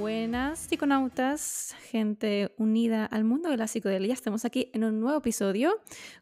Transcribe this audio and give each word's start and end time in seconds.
Buenas 0.00 0.60
psiconautas, 0.60 1.76
gente 1.90 2.54
unida 2.56 3.04
al 3.04 3.24
mundo 3.24 3.50
de 3.50 3.58
la 3.58 3.66
psicodelia. 3.66 4.14
Estamos 4.14 4.46
aquí 4.46 4.70
en 4.72 4.84
un 4.84 4.98
nuevo 4.98 5.18
episodio 5.18 5.78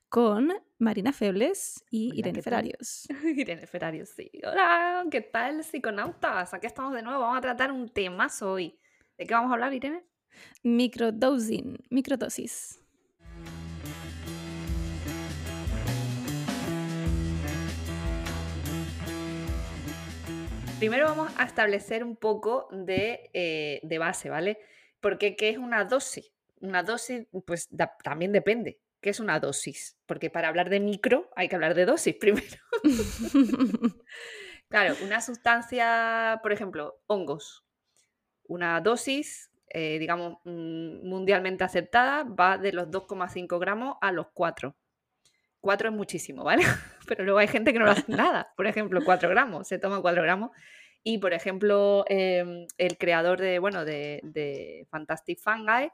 con 0.09 0.53
Marina 0.81 1.13
Febles 1.13 1.85
y 1.89 2.09
Hola, 2.09 2.19
Irene. 2.19 2.43
Ferrarios. 2.43 3.07
Irene 3.37 3.69
Ferrarios, 3.69 4.09
sí. 4.09 4.33
Hola, 4.45 5.05
¿qué 5.13 5.21
tal, 5.21 5.63
psiconautas? 5.63 6.55
Aquí 6.55 6.67
estamos 6.67 6.93
de 6.93 7.03
nuevo. 7.03 7.21
Vamos 7.21 7.39
a 7.39 7.41
tratar 7.41 7.71
un 7.71 7.89
temazo 7.89 8.51
hoy. 8.51 8.77
¿De 9.17 9.27
qué 9.27 9.35
vamos 9.35 9.53
a 9.53 9.55
hablar, 9.55 9.73
Irene? 9.73 10.05
Microdosing, 10.65 11.79
microdosis. 11.89 12.81
Primero 20.79 21.07
vamos 21.07 21.33
a 21.37 21.45
establecer 21.45 22.05
un 22.05 22.17
poco 22.17 22.69
de, 22.71 23.31
eh, 23.33 23.81
de 23.83 23.99
base, 23.99 24.31
¿vale? 24.31 24.59
Porque 25.01 25.35
¿qué 25.37 25.49
es 25.51 25.59
una 25.59 25.85
dosis? 25.85 26.33
Una 26.61 26.83
dosis, 26.83 27.27
pues 27.47 27.67
da- 27.71 27.97
también 28.03 28.33
depende. 28.33 28.81
¿Qué 29.01 29.11
es 29.11 29.21
una 29.21 29.41
dosis? 29.41 29.97
Porque 30.07 30.31
para 30.31 30.49
hablar 30.49 30.71
de 30.71 30.81
micro 30.81 31.31
hay 31.37 31.49
que 31.49 31.57
hablar 31.57 31.75
de 31.75 31.85
dosis 31.87 32.15
primero. 32.21 32.57
Claro, 34.71 34.95
una 35.03 35.23
sustancia, 35.23 36.41
por 36.43 36.53
ejemplo, 36.53 37.01
hongos. 37.07 37.65
Una 38.45 38.79
dosis, 38.83 39.51
eh, 39.71 39.99
digamos, 39.99 40.35
mm, 40.45 41.09
mundialmente 41.09 41.65
aceptada 41.65 42.25
va 42.25 42.59
de 42.59 42.75
los 42.75 42.91
2,5 42.91 43.59
gramos 43.59 43.97
a 44.03 44.13
los 44.13 44.27
4. 44.35 44.77
4 45.61 45.89
es 45.91 45.95
muchísimo, 45.95 46.45
¿vale? 46.45 46.63
Pero 47.09 47.25
luego 47.25 47.39
hay 47.39 47.49
gente 47.49 47.73
que 47.73 47.79
no 47.79 47.85
lo 47.85 47.93
hace 47.93 48.11
nada. 48.11 48.53
Por 48.57 48.67
ejemplo, 48.67 49.01
4 49.05 49.29
gramos, 49.29 49.69
se 49.69 49.79
toma 49.79 50.01
4 50.01 50.23
gramos. 50.23 50.51
Y, 51.05 51.19
por 51.19 51.33
ejemplo, 51.33 52.05
em, 52.09 52.67
el 52.77 52.99
creador 52.99 53.41
de, 53.41 53.59
bueno, 53.59 53.85
de, 53.85 54.21
de 54.23 54.87
Fantastic 54.91 55.39
Fungi 55.39 55.91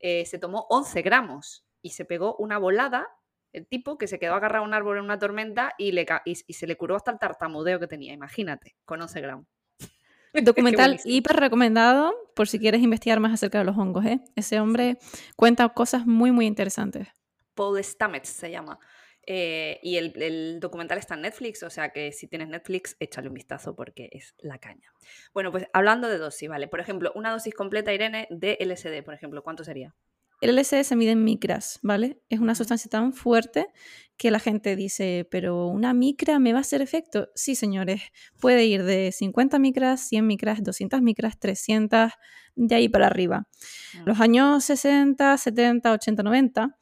eh, 0.00 0.26
se 0.26 0.38
tomó 0.38 0.66
11 0.68 1.00
gramos 1.02 1.64
y 1.80 1.90
se 1.90 2.04
pegó 2.04 2.36
una 2.36 2.58
volada, 2.58 3.08
el 3.52 3.66
tipo, 3.66 3.98
que 3.98 4.08
se 4.08 4.18
quedó 4.18 4.34
agarrado 4.34 4.64
a 4.64 4.66
un 4.66 4.74
árbol 4.74 4.98
en 4.98 5.04
una 5.04 5.18
tormenta 5.18 5.74
y, 5.78 5.92
le, 5.92 6.06
y, 6.24 6.36
y 6.46 6.52
se 6.54 6.66
le 6.66 6.76
curó 6.76 6.96
hasta 6.96 7.12
el 7.12 7.18
tartamudeo 7.18 7.78
que 7.78 7.86
tenía, 7.86 8.12
imagínate, 8.12 8.76
con 8.84 9.00
11 9.00 9.20
gramos. 9.20 9.46
Documental 10.42 10.98
hiper 11.04 11.36
recomendado 11.36 12.14
por 12.34 12.48
si 12.48 12.58
quieres 12.58 12.80
investigar 12.80 13.20
más 13.20 13.32
acerca 13.32 13.58
de 13.58 13.64
los 13.64 13.76
hongos. 13.76 14.04
¿eh? 14.06 14.20
Ese 14.34 14.60
hombre 14.60 14.98
cuenta 15.36 15.68
cosas 15.68 16.06
muy, 16.06 16.32
muy 16.32 16.46
interesantes. 16.46 17.08
Paul 17.54 17.82
Stamets 17.82 18.30
se 18.30 18.50
llama. 18.50 18.78
Eh, 19.26 19.78
y 19.82 19.96
el, 19.96 20.12
el 20.20 20.58
documental 20.60 20.98
está 20.98 21.14
en 21.14 21.22
Netflix, 21.22 21.62
o 21.62 21.70
sea 21.70 21.90
que 21.90 22.12
si 22.12 22.26
tienes 22.26 22.48
Netflix, 22.48 22.96
échale 22.98 23.28
un 23.28 23.34
vistazo 23.34 23.76
porque 23.76 24.08
es 24.12 24.34
la 24.38 24.58
caña. 24.58 24.92
Bueno, 25.32 25.52
pues 25.52 25.66
hablando 25.72 26.08
de 26.08 26.18
dosis, 26.18 26.48
¿vale? 26.48 26.68
Por 26.68 26.80
ejemplo, 26.80 27.12
una 27.14 27.30
dosis 27.30 27.54
completa, 27.54 27.92
Irene, 27.92 28.26
de 28.30 28.58
LSD, 28.60 29.04
por 29.04 29.14
ejemplo, 29.14 29.42
¿cuánto 29.42 29.64
sería? 29.64 29.94
El 30.42 30.56
LSD 30.56 30.82
se 30.82 30.96
mide 30.96 31.12
en 31.12 31.22
micras, 31.22 31.78
¿vale? 31.82 32.20
Es 32.28 32.40
una 32.40 32.56
sustancia 32.56 32.90
tan 32.90 33.12
fuerte 33.12 33.68
que 34.16 34.32
la 34.32 34.40
gente 34.40 34.74
dice, 34.74 35.26
pero 35.30 35.68
una 35.68 35.94
micra 35.94 36.40
me 36.40 36.52
va 36.52 36.58
a 36.58 36.62
hacer 36.62 36.82
efecto. 36.82 37.28
Sí, 37.36 37.54
señores, 37.54 38.02
puede 38.40 38.64
ir 38.64 38.82
de 38.82 39.12
50 39.12 39.60
micras, 39.60 40.00
100 40.08 40.26
micras, 40.26 40.60
200 40.64 41.00
micras, 41.00 41.38
300, 41.38 42.10
de 42.56 42.74
ahí 42.74 42.88
para 42.88 43.06
arriba. 43.06 43.46
Mm. 43.94 44.04
Los 44.04 44.20
años 44.20 44.64
60, 44.64 45.38
70, 45.38 45.92
80, 45.92 46.22
90, 46.24 46.76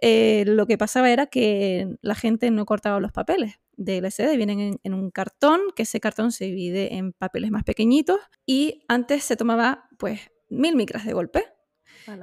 eh, 0.00 0.44
lo 0.46 0.66
que 0.66 0.78
pasaba 0.78 1.10
era 1.10 1.26
que 1.26 1.96
la 2.02 2.14
gente 2.14 2.50
no 2.50 2.66
cortaba 2.66 3.00
los 3.00 3.12
papeles 3.12 3.56
de 3.76 3.98
LSD, 3.98 4.36
vienen 4.36 4.60
en, 4.60 4.80
en 4.82 4.94
un 4.94 5.10
cartón, 5.10 5.60
que 5.76 5.82
ese 5.84 6.00
cartón 6.00 6.32
se 6.32 6.46
divide 6.46 6.94
en 6.96 7.12
papeles 7.12 7.50
más 7.50 7.64
pequeñitos 7.64 8.18
y 8.46 8.84
antes 8.88 9.24
se 9.24 9.36
tomaba 9.36 9.88
pues 9.98 10.20
mil 10.48 10.76
micras 10.76 11.04
de 11.04 11.12
golpe. 11.12 11.44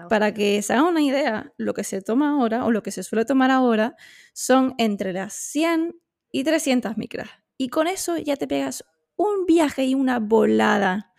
Para 0.09 0.33
que 0.33 0.61
se 0.63 0.73
hagan 0.73 0.85
una 0.85 1.01
idea, 1.01 1.53
lo 1.57 1.73
que 1.73 1.83
se 1.83 2.01
toma 2.01 2.31
ahora 2.31 2.65
o 2.65 2.71
lo 2.71 2.81
que 2.81 2.91
se 2.91 3.03
suele 3.03 3.23
tomar 3.25 3.51
ahora 3.51 3.95
son 4.33 4.73
entre 4.77 5.13
las 5.13 5.33
100 5.33 5.95
y 6.31 6.43
300 6.43 6.97
micras. 6.97 7.29
Y 7.57 7.69
con 7.69 7.87
eso 7.87 8.17
ya 8.17 8.35
te 8.35 8.47
pegas 8.47 8.83
un 9.15 9.45
viaje 9.45 9.85
y 9.85 9.93
una 9.95 10.19
volada 10.19 11.13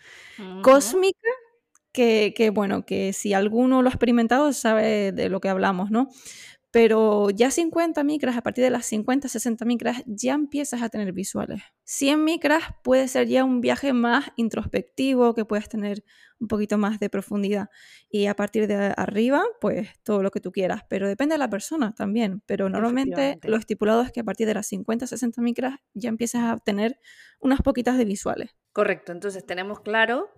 cósmica 0.63 1.29
que, 1.97 2.35
que, 2.37 2.51
bueno, 2.51 2.85
que 2.85 3.15
si 3.15 3.33
alguno 3.33 3.81
lo 3.81 3.89
ha 3.89 3.91
experimentado 3.91 4.53
sabe 4.53 5.13
de 5.13 5.31
lo 5.31 5.41
que 5.41 5.49
hablamos, 5.49 5.91
¿no? 5.91 6.11
Pero 6.71 7.31
ya 7.31 7.51
50 7.51 8.05
micras, 8.05 8.37
a 8.37 8.43
partir 8.43 8.63
de 8.63 8.69
las 8.69 8.85
50, 8.85 9.29
60 9.29 9.65
micras, 9.65 10.03
ya 10.05 10.35
empiezas 10.35 10.83
a 10.83 10.91
tener 10.91 11.15
visuales. 11.15 11.63
100 11.85 12.23
micras 12.23 12.65
puede 12.85 13.09
ser 13.09 13.29
ya 13.29 13.45
un 13.45 13.63
viaje 13.63 13.95
más 13.95 14.27
introspectivo, 14.37 15.33
que 15.33 15.47
puedes 15.47 15.71
tener 15.71 16.05
un 16.39 16.49
poquito 16.49 16.77
más 16.77 17.01
de 17.01 17.09
profundidad. 17.09 17.71
Y 18.11 18.27
a 18.27 18.37
partir 18.37 18.67
de 18.67 18.93
arriba, 18.95 19.43
pues 19.59 19.89
todo 20.03 20.23
lo 20.23 20.31
que 20.31 20.41
tú 20.41 20.53
quieras. 20.53 20.83
Pero 20.91 21.09
depende 21.09 21.37
de 21.37 21.39
la 21.39 21.49
persona 21.49 21.95
también. 21.95 22.43
Pero 22.45 22.69
normalmente 22.69 23.39
lo 23.45 23.57
estipulado 23.57 24.03
es 24.03 24.13
que 24.13 24.21
a 24.21 24.25
partir 24.25 24.47
de 24.47 24.53
las 24.53 24.67
50, 24.67 25.07
60 25.07 25.41
micras 25.41 25.79
ya 25.95 26.11
empiezas 26.11 26.43
a 26.43 26.59
tener 26.59 26.99
unas 27.41 27.63
poquitas 27.63 27.97
de 27.97 28.05
visuales. 28.05 28.55
Correcto, 28.75 29.13
entonces 29.13 29.47
tenemos 29.47 29.81
claro 29.81 30.29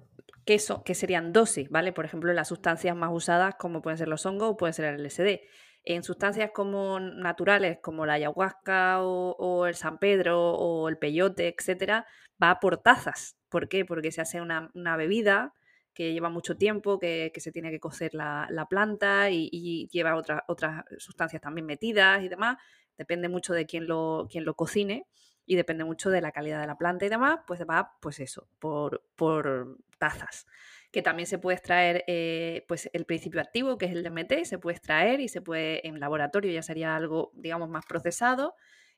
que, 0.84 0.94
serían 0.94 1.32
dosis, 1.34 1.68
¿vale? 1.68 1.92
Por 1.92 2.06
ejemplo, 2.06 2.32
las 2.32 2.48
sustancias 2.48 2.96
más 2.96 3.10
usadas, 3.12 3.56
como 3.58 3.82
pueden 3.82 3.98
ser 3.98 4.08
los 4.08 4.24
hongos 4.24 4.50
o 4.50 4.56
puede 4.56 4.72
ser 4.72 4.86
el 4.86 5.00
LSD. 5.04 5.42
En 5.84 6.02
sustancias 6.02 6.50
como 6.54 6.98
naturales, 7.00 7.78
como 7.82 8.06
la 8.06 8.14
ayahuasca 8.14 9.02
o, 9.02 9.66
el 9.66 9.74
San 9.74 9.98
Pedro 9.98 10.52
o 10.52 10.88
el 10.88 10.96
peyote, 10.96 11.54
etcétera, 11.54 12.06
va 12.42 12.60
por 12.60 12.78
tazas. 12.78 13.36
¿Por 13.50 13.68
qué? 13.68 13.84
Porque 13.84 14.10
se 14.10 14.22
hace 14.22 14.40
una, 14.40 14.96
bebida 14.96 15.52
que 15.94 16.12
lleva 16.14 16.30
mucho 16.30 16.56
tiempo, 16.56 16.98
que, 16.98 17.30
se 17.36 17.52
tiene 17.52 17.70
que 17.70 17.80
cocer 17.80 18.14
la, 18.14 18.46
la 18.50 18.66
planta 18.66 19.30
y, 19.30 19.88
lleva 19.92 20.16
otra- 20.16 20.44
otras 20.48 20.84
sustancias 20.98 21.42
también 21.42 21.66
metidas 21.66 22.22
y 22.22 22.28
demás. 22.28 22.56
Depende 22.96 23.28
mucho 23.28 23.52
de 23.52 23.66
quién 23.66 23.86
lo, 23.86 24.26
quién 24.30 24.44
lo 24.44 24.54
cocine 24.54 25.06
y 25.48 25.56
depende 25.56 25.82
mucho 25.82 26.10
de 26.10 26.20
la 26.20 26.30
calidad 26.30 26.60
de 26.60 26.66
la 26.66 26.76
planta 26.76 27.06
y 27.06 27.08
demás, 27.08 27.40
pues 27.46 27.60
va, 27.62 27.96
pues 28.00 28.20
eso, 28.20 28.46
por, 28.58 29.02
por 29.16 29.78
tazas. 29.96 30.46
Que 30.92 31.00
también 31.00 31.26
se 31.26 31.38
puede 31.38 31.56
extraer 31.56 32.04
eh, 32.06 32.66
pues 32.68 32.90
el 32.92 33.06
principio 33.06 33.40
activo, 33.40 33.78
que 33.78 33.86
es 33.86 33.92
el 33.92 34.04
DMT, 34.04 34.44
se 34.44 34.58
puede 34.58 34.76
extraer 34.76 35.20
y 35.20 35.28
se 35.28 35.40
puede 35.40 35.86
en 35.88 36.00
laboratorio, 36.00 36.52
ya 36.52 36.62
sería 36.62 36.94
algo, 36.94 37.32
digamos, 37.34 37.70
más 37.70 37.86
procesado. 37.86 38.56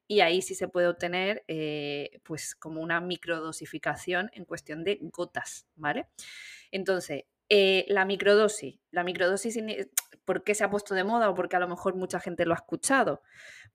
Y 0.09 0.22
ahí 0.22 0.43
sí 0.43 0.56
se 0.56 0.66
puede 0.66 0.89
obtener 0.89 1.44
eh, 1.47 2.21
pues 2.25 2.56
como 2.56 2.81
una 2.81 3.00
microdosificación 3.00 4.28
en 4.34 4.44
cuestión 4.44 4.83
de 4.83 4.99
gotas, 5.03 5.69
¿vale? 5.77 6.09
Entonces, 6.72 7.27
eh, 7.49 7.84
la 7.89 8.05
microdosis. 8.05 8.81
La 8.91 9.05
microdosis, 9.05 9.56
¿por 10.25 10.43
qué 10.43 10.56
se 10.56 10.65
ha 10.65 10.71
puesto 10.71 10.97
de 10.97 11.05
moda 11.05 11.31
o 11.31 11.34
porque 11.34 11.55
a 11.55 11.60
lo 11.60 11.69
mejor 11.69 11.94
mucha 11.94 12.19
gente 12.19 12.44
lo 12.44 12.55
ha 12.55 12.56
escuchado? 12.56 13.22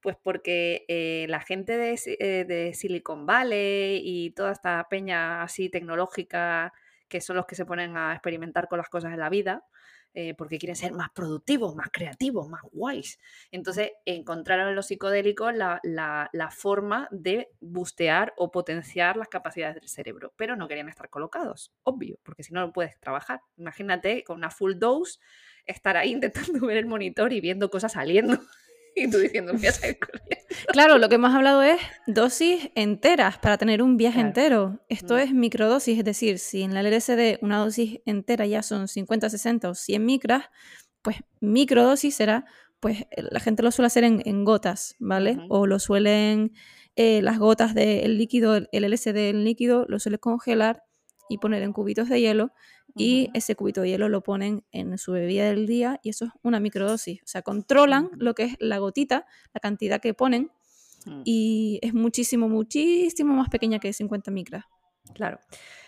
Pues 0.05 0.17
porque 0.21 0.85
eh, 0.88 1.25
la 1.29 1.39
gente 1.41 1.77
de, 1.77 1.99
eh, 2.19 2.45
de 2.45 2.75
Silicon 2.75 3.25
Valley 3.25 4.01
y 4.03 4.29
toda 4.31 4.51
esta 4.51 4.88
peña 4.88 5.41
así 5.41 5.67
tecnológica, 5.69 6.73
que 7.07 7.21
son 7.21 7.38
los 7.38 7.47
que 7.47 7.55
se 7.55 7.66
ponen 7.66 7.97
a 7.97 8.13
experimentar 8.13 8.67
con 8.67 8.77
las 8.77 8.88
cosas 8.89 9.13
en 9.13 9.19
la 9.19 9.29
vida, 9.29 9.66
eh, 10.13 10.35
porque 10.35 10.59
quieren 10.59 10.75
ser 10.75 10.91
más 10.93 11.09
productivos, 11.09 11.75
más 11.75 11.89
creativos, 11.91 12.47
más 12.49 12.61
guays. 12.72 13.19
Entonces 13.49 13.93
encontraron 14.05 14.69
en 14.69 14.75
los 14.75 14.85
psicodélicos 14.85 15.55
la, 15.55 15.79
la- 15.81 16.29
la 16.34 16.51
forma 16.51 17.08
de 17.09 17.49
bustear 17.59 18.34
o 18.37 18.51
potenciar 18.51 19.17
las 19.17 19.28
capacidades 19.28 19.73
del 19.75 19.90
cerebro, 19.90 20.34
pero 20.37 20.55
no 20.55 20.67
querían 20.67 20.87
estar 20.90 21.09
colocados, 21.09 21.73
obvio, 21.84 22.19
porque 22.23 22.43
si 22.43 22.53
no, 22.53 22.61
no 22.61 22.72
puedes 22.73 22.99
trabajar. 22.99 23.41
Imagínate 23.58 24.23
con 24.23 24.37
una 24.37 24.51
full 24.51 24.73
dose 24.78 25.19
estar 25.66 25.97
ahí 25.97 26.11
intentando 26.59 26.66
ver 26.67 26.78
el 26.78 26.85
monitor 26.85 27.34
y 27.34 27.41
viendo 27.41 27.72
cosas 27.72 27.93
saliendo. 27.93 28.37
Y 29.08 29.09
tú 29.09 29.18
diciendo, 29.18 29.53
voy 29.53 29.68
a 29.68 29.72
salir 29.72 29.97
corriendo. 30.00 30.46
Claro, 30.72 30.97
lo 30.97 31.09
que 31.09 31.16
hemos 31.16 31.34
hablado 31.34 31.62
es 31.64 31.80
dosis 32.08 32.70
enteras 32.76 33.38
para 33.40 33.58
tener 33.58 33.82
un 33.82 33.97
viaje 33.97 34.16
Claro. 34.16 34.28
entero. 34.30 34.86
Esto 34.90 35.16
Mm. 35.16 35.18
es 35.20 35.34
microdosis, 35.34 35.97
es 36.00 36.06
decir, 36.06 36.40
si 36.40 36.62
en 36.64 36.74
la 36.74 36.82
LSD 36.82 37.40
una 37.42 37.58
dosis 37.58 38.00
entera 38.06 38.46
ya 38.46 38.64
son 38.64 38.88
50, 38.88 39.30
60 39.30 39.70
o 39.70 39.76
100 39.76 40.06
micras, 40.06 40.46
pues 41.02 41.18
microdosis 41.42 42.16
será, 42.16 42.46
pues 42.80 43.02
eh, 43.12 43.24
la 43.32 43.40
gente 43.40 43.64
lo 43.64 43.72
suele 43.72 43.88
hacer 43.88 44.03
en, 44.06 44.22
en 44.26 44.46
gotas, 44.46 44.96
¿vale? 45.00 45.38
O 45.50 45.68
lo 45.68 45.80
suelen, 45.80 46.53
eh, 46.96 47.22
las 47.22 47.38
gotas 47.38 47.76
del 47.76 48.18
líquido, 48.18 48.56
el 48.56 48.70
LSD 48.72 49.30
en 49.30 49.44
líquido, 49.44 49.86
lo 49.90 50.00
suele 50.00 50.18
congelar 50.20 50.84
y 51.30 51.38
poner 51.40 51.64
en 51.64 51.74
cubitos 51.74 52.08
de 52.08 52.22
hielo 52.22 52.52
y 52.96 53.30
ese 53.34 53.56
cubito 53.56 53.82
de 53.82 53.90
hielo 53.90 54.09
lo 54.09 54.24
ponen 54.24 54.64
en 54.72 54.97
su 54.97 55.12
bebida 55.12 55.46
del 55.46 55.68
día 55.68 56.00
y 56.02 56.09
eso 56.09 56.26
es 56.26 56.32
una 56.44 56.59
microdosis. 56.59 57.22
O 57.24 57.28
sea, 57.28 57.42
controlan 57.42 58.09
lo 58.16 58.34
que 58.36 58.44
es 58.44 58.56
la 58.59 58.78
gotita, 58.78 59.26
la 59.53 59.59
cantidad 59.59 60.00
que 60.00 60.14
ponen 60.14 60.52
Mm. 61.06 61.22
y 61.24 61.80
es 61.82 61.94
muchísimo, 61.94 62.50
muchísimo 62.50 63.34
más 63.34 63.50
pequeña 63.50 63.80
que 63.80 63.94
50 63.94 64.32
micras. 64.32 64.66
Claro. 65.14 65.40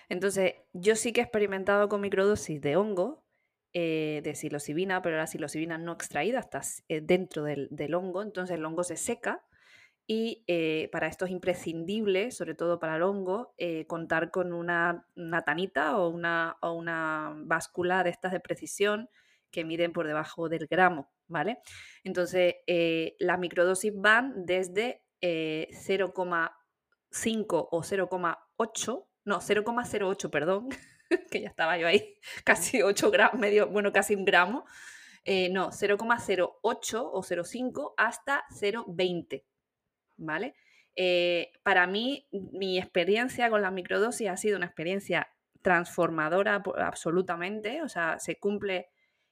Entonces, 0.09 0.53
yo 0.73 0.95
sí 0.95 1.11
que 1.11 1.21
he 1.21 1.23
experimentado 1.23 1.89
con 1.89 2.01
microdosis 2.01 2.61
de 2.61 2.75
hongo, 2.77 3.25
eh, 3.73 4.21
de 4.23 4.35
psilocibina, 4.35 5.01
pero 5.01 5.17
la 5.17 5.27
psilocibina 5.27 5.77
no 5.77 5.91
extraída, 5.91 6.39
está 6.39 6.61
eh, 6.87 7.01
dentro 7.01 7.43
del, 7.43 7.67
del 7.71 7.93
hongo, 7.95 8.21
entonces 8.21 8.57
el 8.57 8.65
hongo 8.65 8.83
se 8.83 8.95
seca 8.95 9.43
y 10.09 10.45
eh, 10.47 10.87
para 10.93 11.07
esto 11.07 11.25
es 11.25 11.31
imprescindible, 11.31 12.31
sobre 12.31 12.55
todo 12.55 12.79
para 12.79 12.95
el 12.95 13.03
hongo, 13.03 13.53
eh, 13.57 13.85
contar 13.87 14.31
con 14.31 14.53
una, 14.53 15.05
tanita 15.45 15.97
o 15.97 16.07
una, 16.07 16.55
o 16.61 16.71
una 16.71 17.33
báscula 17.35 18.05
de 18.05 18.11
estas 18.11 18.31
de 18.31 18.39
precisión 18.39 19.09
que 19.51 19.65
miden 19.65 19.91
por 19.91 20.07
debajo 20.07 20.47
del 20.47 20.67
gramo, 20.67 21.11
¿vale? 21.27 21.59
Entonces, 22.05 22.55
eh, 22.67 23.17
las 23.19 23.37
microdosis 23.37 23.91
van 23.93 24.45
desde 24.45 25.03
0,5 25.21 27.67
o 27.69 27.83
0,8, 27.83 29.07
no, 29.25 29.41
0,08, 29.41 30.29
perdón, 30.29 30.69
que 31.31 31.41
ya 31.41 31.49
estaba 31.49 31.77
yo 31.77 31.85
ahí, 31.85 32.17
casi 32.45 32.81
8 32.81 33.11
gramos, 33.11 33.41
medio, 33.41 33.67
bueno, 33.67 33.91
casi 33.91 34.15
un 34.15 34.23
gramo, 34.23 34.63
no, 35.51 35.71
0,08 35.71 36.61
o 36.63 37.21
0,5 37.21 37.93
hasta 37.97 38.45
0,20, 38.61 39.43
¿vale? 40.17 40.55
Eh, 40.95 41.51
para 41.61 41.85
mí, 41.85 42.27
mi 42.31 42.79
experiencia 42.79 43.49
con 43.51 43.61
la 43.61 43.69
microdosis 43.69 44.29
ha 44.29 44.35
sido 44.35 44.57
una 44.57 44.65
experiencia 44.65 45.31
transformadora 45.61 46.63
absolutamente, 46.77 47.83
o 47.83 47.89
sea, 47.89 48.17
se 48.17 48.39
cumple 48.39 48.89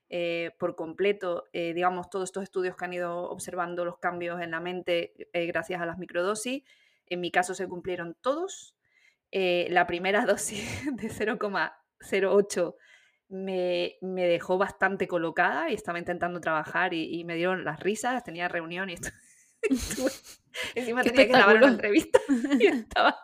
eh, 0.10 0.52
por 0.60 0.76
completo, 0.76 1.46
eh, 1.54 1.74
digamos, 1.74 2.12
todos 2.12 2.30
estos 2.30 2.44
estudios 2.44 2.76
que 2.78 2.86
han 2.86 2.94
ido 2.94 3.30
observando 3.30 3.84
los 3.84 3.98
cambios 3.98 4.42
en 4.42 4.52
la 4.52 4.60
mente 4.60 5.14
gracias 5.34 5.82
a 5.82 5.88
las 5.88 5.98
microdosis. 5.98 6.64
En 7.08 7.20
mi 7.20 7.32
caso 7.32 7.56
se 7.56 7.68
cumplieron 7.68 8.16
todos. 8.22 8.76
la 9.32 9.88
primera 9.88 10.26
dosis 10.28 10.86
de 10.96 11.10
0,08 11.10 12.76
me, 13.30 13.98
dejó 14.02 14.58
bastante 14.60 15.08
colocada 15.08 15.72
y 15.72 15.74
estaba 15.74 15.98
intentando 15.98 16.40
trabajar 16.40 16.94
y, 16.94 17.24
me 17.24 17.36
dieron 17.36 17.66
las 17.66 17.80
risas, 17.80 18.24
tenía 18.24 18.48
reunión 18.48 18.90
y. 18.90 18.96
Encima 20.76 21.04
tenía 21.04 21.26
que 21.26 21.34
grabar 21.34 21.58
una 21.58 21.68
entrevista 21.68 22.20
y 22.60 22.68
estaba 22.68 23.18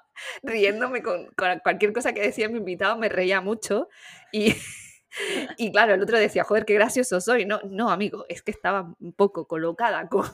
riéndome 0.44 1.02
con, 1.02 1.30
cualquier 1.64 1.94
cosa 1.94 2.14
que 2.14 2.22
decía 2.22 2.50
mi 2.50 2.58
invitado, 2.58 2.98
me 2.98 3.10
reía 3.10 3.42
mucho. 3.42 3.90
Y, 4.32 4.54
y 5.58 5.72
claro, 5.72 5.94
el 5.94 6.02
otro 6.02 6.18
decía, 6.18 6.44
joder, 6.44 6.66
qué 6.66 6.74
gracioso 6.74 7.20
soy. 7.22 7.46
No, 7.46 7.60
no, 7.64 7.90
amigo, 7.90 8.26
es 8.30 8.42
que 8.42 8.52
estaba 8.52 8.94
un 9.00 9.14
poco 9.14 9.48
colocada 9.48 10.08
con, 10.08 10.26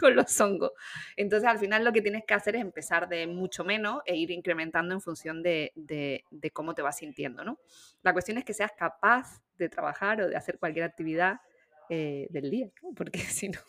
con 0.00 0.16
los 0.16 0.40
hongos. 0.40 0.72
Entonces, 1.16 1.48
al 1.48 1.58
final 1.58 1.84
lo 1.84 1.92
que 1.92 2.02
tienes 2.02 2.24
que 2.26 2.34
hacer 2.34 2.56
es 2.56 2.62
empezar 2.62 3.08
de 3.08 3.26
mucho 3.26 3.64
menos 3.64 4.00
e 4.04 4.16
ir 4.16 4.30
incrementando 4.30 4.94
en 4.94 5.00
función 5.00 5.42
de, 5.42 5.72
de, 5.76 6.24
de 6.30 6.50
cómo 6.50 6.74
te 6.74 6.82
vas 6.82 6.96
sintiendo, 6.96 7.44
¿no? 7.44 7.60
La 8.02 8.12
cuestión 8.12 8.38
es 8.38 8.44
que 8.44 8.54
seas 8.54 8.72
capaz 8.76 9.42
de 9.58 9.68
trabajar 9.68 10.20
o 10.20 10.28
de 10.28 10.36
hacer 10.36 10.58
cualquier 10.58 10.84
actividad 10.84 11.40
eh, 11.88 12.26
del 12.30 12.50
día, 12.50 12.70
porque 12.96 13.18
si 13.20 13.48
no... 13.48 13.60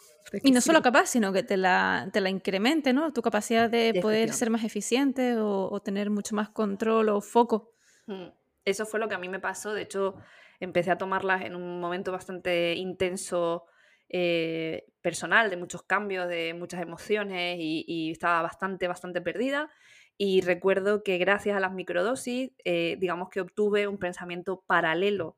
Y 0.43 0.51
no 0.51 0.59
solo 0.59 0.81
capaz, 0.81 1.07
sino 1.07 1.31
que 1.31 1.43
te 1.43 1.55
la, 1.55 2.09
te 2.11 2.19
la 2.19 2.29
incremente, 2.29 2.91
¿no? 2.91 3.13
Tu 3.13 3.21
capacidad 3.21 3.69
de 3.69 3.99
poder 4.01 4.33
ser 4.33 4.49
más 4.49 4.63
eficiente 4.63 5.37
o, 5.37 5.79
tener 5.79 6.09
mucho 6.09 6.35
más 6.35 6.49
control 6.49 7.09
o 7.09 7.21
foco. 7.21 7.71
Mm, 8.07 8.27
eso 8.65 8.85
fue 8.85 8.99
lo 8.99 9.07
que 9.07 9.15
a 9.15 9.19
mí 9.19 9.29
me 9.29 9.39
pasó. 9.39 9.73
De 9.73 9.83
hecho, 9.83 10.15
empecé 10.59 10.91
a 10.91 10.97
tomarlas 10.97 11.45
en 11.45 11.55
un 11.55 11.79
momento 11.79 12.11
bastante 12.11 12.73
intenso 12.75 13.67
eh, 14.09 14.85
personal, 15.01 15.49
de 15.49 15.57
muchos 15.57 15.83
cambios, 15.83 16.27
de 16.27 16.53
muchas 16.53 16.81
emociones 16.81 17.57
y, 17.59 18.11
estaba 18.11 18.41
bastante, 18.41 18.87
bastante 18.87 19.21
perdida. 19.21 19.71
Y 20.17 20.41
recuerdo 20.41 21.03
que 21.03 21.17
gracias 21.17 21.55
a 21.55 21.59
las 21.59 21.73
microdosis, 21.73 22.51
eh, 22.65 22.97
digamos 22.99 23.29
que 23.29 23.39
obtuve 23.39 23.87
un 23.87 23.97
pensamiento 23.97 24.63
paralelo 24.67 25.37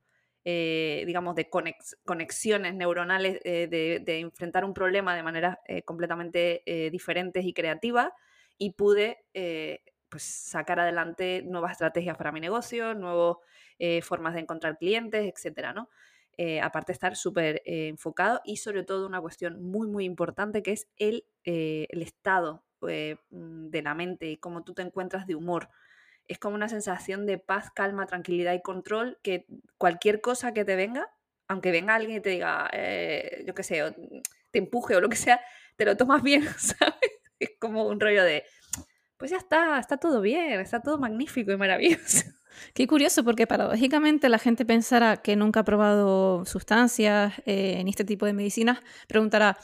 eh, 0.51 1.03
digamos, 1.05 1.35
de 1.35 1.47
conexiones 2.05 2.73
neuronales, 2.73 3.39
eh, 3.43 3.67
de, 3.67 4.19
enfrentar 4.19 4.65
un 4.65 4.73
problema 4.73 5.15
de 5.15 5.21
manera 5.21 5.59
eh, 5.67 5.83
completamente 5.83 6.63
diferentes 6.91 7.45
y 7.45 7.53
creativas 7.53 8.11
y 8.57 8.71
pude 8.71 9.25
pues, 10.09 10.23
sacar 10.23 10.79
adelante 10.79 11.43
nuevas 11.45 11.73
estrategias 11.73 12.17
para 12.17 12.31
mi 12.31 12.39
negocio, 12.39 12.95
nuevas 12.95 13.37
formas 14.01 14.33
de 14.33 14.39
encontrar 14.39 14.79
clientes, 14.79 15.31
etcétera, 15.31 15.71
¿no? 15.71 15.89
aparte 16.63 16.91
de 16.91 16.93
estar 16.93 17.15
súper 17.15 17.61
enfocado 17.65 18.41
y 18.43 18.57
sobre 18.57 18.83
todo 18.83 19.05
una 19.05 19.21
cuestión 19.21 19.61
muy, 19.61 19.87
muy 19.87 20.05
importante 20.05 20.63
que 20.63 20.71
es 20.71 20.87
el, 20.97 21.25
el 21.43 22.01
estado 22.01 22.63
de 22.81 23.81
la 23.83 23.93
mente 23.93 24.31
y 24.31 24.37
cómo 24.37 24.63
tú 24.63 24.73
te 24.73 24.81
encuentras 24.81 25.27
de 25.27 25.35
humor 25.35 25.69
es 26.29 26.37
como 26.37 26.55
una 26.55 26.69
sensación 26.69 27.25
de 27.25 27.39
paz, 27.39 27.71
calma, 27.71 28.05
tranquilidad 28.05 28.53
y 28.53 28.61
control 28.61 29.17
que 29.23 29.47
cualquier 29.77 30.21
cosa 30.21 30.53
que 30.53 30.63
te 30.63 30.75
venga, 30.75 31.11
aunque 31.47 31.71
venga 31.71 31.95
alguien 31.95 32.17
y 32.17 32.21
te 32.21 32.29
diga, 32.29 32.69
eh, 32.71 33.43
yo 33.45 33.55
qué 33.55 33.63
sé, 33.63 33.83
te 34.51 34.59
empuje 34.59 34.95
o 34.95 35.01
lo 35.01 35.09
que 35.09 35.15
sea, 35.15 35.41
te 35.75 35.85
lo 35.85 35.97
tomas 35.97 36.21
bien, 36.21 36.43
¿sabes? 36.57 36.95
Es 37.39 37.51
como 37.59 37.87
un 37.87 37.99
rollo 37.99 38.23
de, 38.23 38.45
pues 39.17 39.31
ya 39.31 39.37
está, 39.37 39.79
está 39.79 39.97
todo 39.97 40.21
bien, 40.21 40.59
está 40.59 40.81
todo 40.81 40.99
magnífico 40.99 41.51
y 41.51 41.57
maravilloso. 41.57 42.25
Qué 42.73 42.85
curioso, 42.87 43.23
porque 43.23 43.47
paradójicamente 43.47 44.29
la 44.29 44.37
gente 44.37 44.65
pensará 44.65 45.17
que 45.17 45.35
nunca 45.35 45.61
ha 45.61 45.63
probado 45.63 46.45
sustancias 46.45 47.33
eh, 47.45 47.77
en 47.79 47.87
este 47.87 48.05
tipo 48.05 48.25
de 48.27 48.33
medicinas, 48.33 48.79
preguntará, 49.07 49.57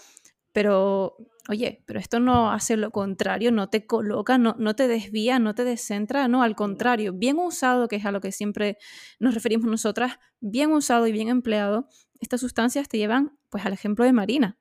pero 0.55 1.17
oye, 1.49 1.83
pero 1.85 1.99
esto 1.99 2.21
no 2.21 2.49
hace 2.49 2.77
lo 2.77 2.89
contrario, 2.89 3.51
no 3.51 3.69
te 3.69 3.85
coloca, 3.85 4.37
no, 4.37 4.55
no 4.57 4.73
te 4.73 4.87
desvía, 4.87 5.37
no 5.37 5.53
te 5.53 5.65
descentra, 5.65 6.29
no, 6.29 6.43
al 6.43 6.55
contrario, 6.55 7.11
bien 7.11 7.37
usado, 7.39 7.89
que 7.89 7.97
es 7.97 8.05
a 8.05 8.11
lo 8.11 8.21
que 8.21 8.31
siempre 8.31 8.77
nos 9.19 9.33
referimos 9.33 9.69
nosotras, 9.69 10.17
bien 10.39 10.71
usado 10.71 11.07
y 11.07 11.11
bien 11.11 11.27
empleado, 11.27 11.89
estas 12.21 12.39
sustancias 12.39 12.87
te 12.87 12.97
llevan 12.97 13.37
pues 13.49 13.65
al 13.65 13.73
ejemplo 13.73 14.05
de 14.05 14.13
Marina. 14.13 14.57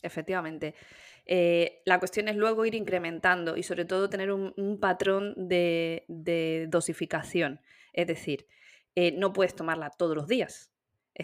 Efectivamente. 0.00 0.74
Eh, 1.26 1.82
la 1.84 1.98
cuestión 1.98 2.28
es 2.28 2.36
luego 2.36 2.64
ir 2.64 2.74
incrementando 2.74 3.58
y 3.58 3.62
sobre 3.62 3.84
todo 3.84 4.08
tener 4.08 4.32
un, 4.32 4.78
patrón 4.80 5.34
de, 5.36 6.66
dosificación. 6.70 7.60
Es 7.92 8.06
decir, 8.06 8.46
eh, 8.94 9.12
no 9.12 9.34
puedes 9.34 9.54
tomarla 9.54 9.90
todos 9.90 10.16
los 10.16 10.26
días, 10.28 10.73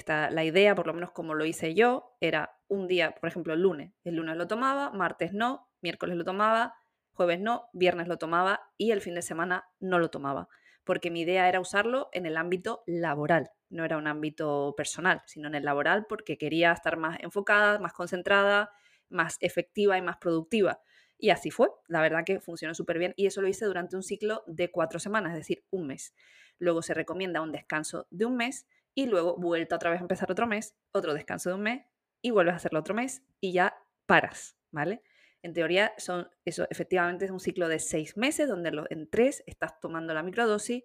la 0.07 0.45
idea, 0.45 0.75
por 0.75 0.87
lo 0.87 0.95
menos 0.95 1.11
como 1.11 1.35
lo 1.35 1.45
hice 1.45 1.75
yo, 1.75 2.17
era 2.21 2.57
un 2.69 2.87
día, 2.87 3.15
por 3.21 3.29
ejemplo, 3.29 3.55
el 3.55 3.63
lunes. 3.63 3.93
El 4.05 4.17
lunes 4.17 4.37
lo 4.37 4.47
tomaba, 4.47 4.91
martes 4.91 5.33
no, 5.33 5.69
miércoles 5.81 6.17
lo 6.17 6.25
tomaba, 6.25 6.75
jueves 7.13 7.41
no, 7.41 7.69
viernes 7.73 8.09
lo 8.09 8.17
tomaba 8.17 8.61
y 8.77 8.93
el 8.93 9.01
fin 9.01 9.15
de 9.15 9.23
semana 9.23 9.65
no 9.81 9.99
lo 9.99 10.11
tomaba. 10.11 10.49
Porque 10.85 11.11
mi 11.11 11.23
idea 11.23 11.49
era 11.49 11.61
usarlo 11.61 12.09
en 12.13 12.27
el 12.27 12.37
ámbito 12.37 12.83
laboral, 12.87 13.51
no 13.69 13.85
era 13.85 13.97
un 13.97 14.07
ámbito 14.07 14.75
personal, 14.77 15.23
sino 15.27 15.49
en 15.49 15.55
el 15.55 15.65
laboral 15.65 16.07
porque 16.09 16.39
quería 16.39 16.73
estar 16.73 16.97
más 16.97 17.19
enfocada, 17.21 17.79
más 17.79 17.93
concentrada, 17.93 18.71
más 19.09 19.37
efectiva 19.41 19.99
y 19.99 20.03
más 20.03 20.17
productiva. 20.19 20.81
Y 21.19 21.31
así 21.31 21.51
fue, 21.51 21.69
la 21.87 22.01
verdad 22.01 22.25
que 22.25 22.41
funcionó 22.41 22.75
súper 22.75 22.99
bien 22.99 23.13
y 23.17 23.27
eso 23.27 23.43
lo 23.43 23.49
hice 23.49 23.67
durante 23.67 23.97
un 23.97 24.03
ciclo 24.03 24.43
de 24.47 24.71
cuatro 24.71 24.99
semanas, 24.99 25.33
es 25.33 25.39
decir, 25.39 25.65
un 25.71 25.89
mes. 25.89 26.15
Luego 26.59 26.81
se 26.81 26.95
recomienda 26.95 27.43
un 27.43 27.53
descanso 27.53 28.07
de 28.11 28.25
un 28.25 28.37
mes 28.37 28.67
y 28.95 29.07
luego 29.07 29.37
vuelta 29.37 29.77
otra 29.77 29.91
vez 29.91 30.01
a 30.01 30.03
empezar 30.03 30.31
otro 30.31 30.47
mes, 30.47 30.77
otro 30.93 31.15
descanso 31.15 31.51
de 31.51 31.57
un 31.57 31.63
mes 31.63 31.87
y 32.23 32.31
vuelves 32.31 32.55
a 32.55 32.57
hacerlo 32.57 32.81
otro 32.81 32.95
mes 32.95 33.23
y 33.41 33.53
ya 33.53 33.77
paras, 34.07 34.57
¿vale? 34.71 35.03
En 35.43 35.55
teoría, 35.55 35.95
son, 35.97 36.29
eso 36.45 36.67
efectivamente 36.71 37.25
es 37.25 37.31
un 37.31 37.41
ciclo 37.41 37.69
de 37.69 37.79
seis 37.79 38.17
meses 38.17 38.49
donde 38.49 38.73
en 38.91 39.09
tres 39.09 39.43
estás 39.47 39.81
tomando 39.81 40.13
la 40.13 40.23
microdosis 40.23 40.85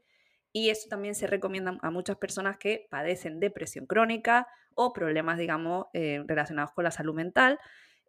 y 0.54 0.70
eso 0.70 0.88
también 0.88 1.16
se 1.16 1.28
recomienda 1.28 1.78
a 1.82 1.92
muchas 1.92 2.16
personas 2.16 2.58
que 2.58 2.88
padecen 2.90 3.42
depresión 3.42 3.86
crónica 3.86 4.48
o 4.74 4.94
problemas, 4.94 5.38
digamos, 5.38 5.88
eh, 5.94 6.24
relacionados 6.26 6.72
con 6.72 6.86
la 6.86 6.92
salud 6.92 7.14
mental. 7.14 7.60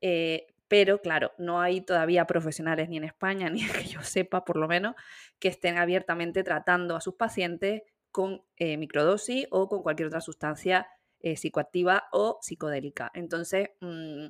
Eh, 0.00 0.46
pero 0.68 1.00
claro, 1.00 1.32
no 1.38 1.60
hay 1.60 1.80
todavía 1.80 2.26
profesionales 2.26 2.88
ni 2.88 2.98
en 2.98 3.04
España, 3.04 3.50
ni 3.50 3.66
que 3.66 3.84
yo 3.84 4.02
sepa 4.02 4.44
por 4.44 4.56
lo 4.56 4.68
menos, 4.68 4.94
que 5.40 5.48
estén 5.48 5.78
abiertamente 5.78 6.44
tratando 6.44 6.94
a 6.94 7.00
sus 7.00 7.14
pacientes 7.14 7.82
con 8.16 8.42
eh, 8.56 8.78
microdosis 8.78 9.46
o 9.50 9.68
con 9.68 9.82
cualquier 9.82 10.06
otra 10.06 10.22
sustancia 10.22 10.88
eh, 11.20 11.36
psicoactiva 11.36 12.04
o 12.12 12.38
psicodélica. 12.40 13.10
Entonces, 13.12 13.72
mm, 13.82 14.28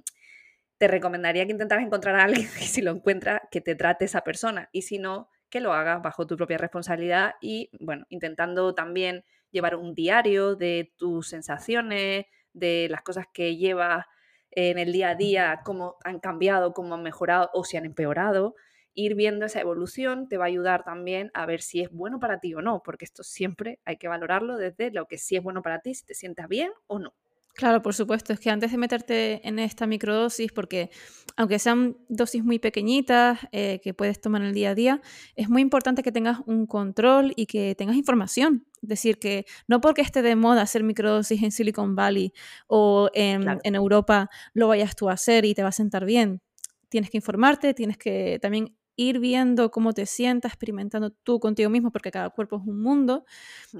te 0.77 0.89
recomendaría 0.89 1.47
que 1.47 1.53
intentaras 1.53 1.87
encontrar 1.87 2.17
a 2.17 2.25
alguien 2.25 2.49
y 2.61 2.65
si 2.65 2.83
lo 2.83 2.91
encuentras, 2.91 3.43
que 3.49 3.61
te 3.61 3.77
trate 3.77 4.07
esa 4.07 4.23
persona 4.23 4.69
y 4.73 4.83
si 4.83 4.99
no, 4.99 5.31
que 5.49 5.61
lo 5.61 5.73
hagas 5.73 6.03
bajo 6.03 6.27
tu 6.27 6.37
propia 6.37 6.59
responsabilidad 6.59 7.35
y, 7.41 7.71
bueno, 7.79 8.07
intentando 8.09 8.75
también 8.75 9.25
llevar 9.53 9.77
un 9.77 9.95
diario 9.95 10.57
de 10.57 10.93
tus 10.97 11.29
sensaciones, 11.29 12.27
de 12.55 12.89
las 12.91 13.03
cosas 13.03 13.27
que 13.33 13.57
llevas 13.57 14.05
en 14.51 14.81
el 14.81 14.93
día 14.93 15.11
a 15.11 15.15
día, 15.15 15.61
cómo 15.65 15.95
han 16.03 16.19
cambiado, 16.19 16.73
cómo 16.73 16.97
han 16.97 17.05
mejorado 17.05 17.51
o 17.53 17.63
si 17.63 17.77
han 17.77 17.85
empeorado 17.85 18.57
ir 18.97 19.15
viendo 19.15 19.47
esa 19.47 19.61
evolución 19.61 20.29
te 20.29 20.39
va 20.39 20.45
a 20.45 20.49
ayudar 20.49 20.83
también 20.83 21.31
a 21.35 21.47
ver 21.47 21.61
si 21.61 21.83
es 21.83 21.93
bueno 21.93 22.19
para 22.19 22.41
ti 22.41 22.55
o 22.55 22.63
no, 22.63 22.83
porque 22.85 23.05
esto 23.05 23.23
siempre 23.23 23.79
hay 23.85 23.99
que 23.99 24.09
valorarlo 24.09 24.57
desde 24.57 24.91
lo 24.91 25.07
que 25.07 25.19
sí 25.19 25.37
es 25.37 25.43
bueno 25.43 25.63
para 25.63 25.81
ti, 25.81 25.95
si 25.95 26.05
te 26.05 26.15
sientas 26.15 26.49
bien 26.49 26.73
o 26.89 26.99
no. 26.99 27.15
Claro, 27.57 27.81
por 27.81 27.95
supuesto, 27.95 28.35
es 28.35 28.41
que 28.41 28.51
antes 28.51 28.71
de 28.71 28.77
meterte 28.77 29.47
en 29.49 29.59
esta 29.59 29.87
microdosis, 29.87 30.53
porque 30.53 30.91
aunque 31.37 31.59
sean 31.59 31.97
dosis 32.09 32.45
muy 32.45 32.59
pequeñitas 32.59 33.39
eh, 33.51 33.81
que 33.83 33.95
puedes 33.95 34.21
tomar 34.21 34.43
en 34.43 34.49
el 34.49 34.55
día 34.55 34.71
a 34.71 34.75
día, 34.75 35.01
es 35.37 35.49
muy 35.49 35.63
importante 35.63 36.03
que 36.03 36.13
tengas 36.13 36.41
un 36.45 36.67
control 36.67 37.33
y 37.35 37.47
que 37.47 37.75
tengas 37.75 37.97
información. 37.97 38.67
Es 38.83 38.91
decir, 38.91 39.19
que 39.19 39.47
no 39.69 39.81
porque 39.81 40.03
esté 40.03 40.21
de 40.21 40.37
moda 40.37 40.61
hacer 40.61 40.85
microdosis 40.85 41.43
en 41.43 41.51
Silicon 41.51 41.97
Valley 41.97 42.35
o 42.67 43.09
en, 43.15 43.47
en 43.63 43.75
Europa 43.75 44.29
lo 44.53 44.69
vayas 44.69 44.95
tú 44.95 45.09
a 45.09 45.15
hacer 45.15 45.47
y 45.47 45.55
te 45.55 45.63
va 45.63 45.71
a 45.71 45.73
sentar 45.73 46.05
bien 46.05 46.43
tienes 46.89 47.11
que 47.11 47.19
informarte, 47.19 47.75
tienes 47.75 47.99
que 47.99 48.39
también 48.41 48.76
ir 48.97 49.21
viendo 49.21 49.71
cómo 49.71 49.93
te 49.93 50.07
sientas, 50.07 50.53
experimentando 50.53 51.11
tú 51.11 51.39
contigo 51.39 51.71
mismo, 51.71 51.93
porque 51.93 52.11
cada 52.11 52.31
cuerpo 52.31 52.57
es 52.57 52.67
un 52.67 52.81
mundo. 52.81 53.25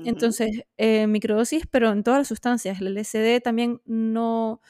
Entonces, 0.05 0.63
eh, 0.77 1.07
microdosis, 1.07 1.67
pero 1.71 1.91
en 1.91 2.03
todas 2.03 2.21
las 2.21 2.29
sustancias. 2.29 2.81
El 2.81 2.89
LSD 2.97 3.41
también 3.43 3.81
no... 3.87 4.61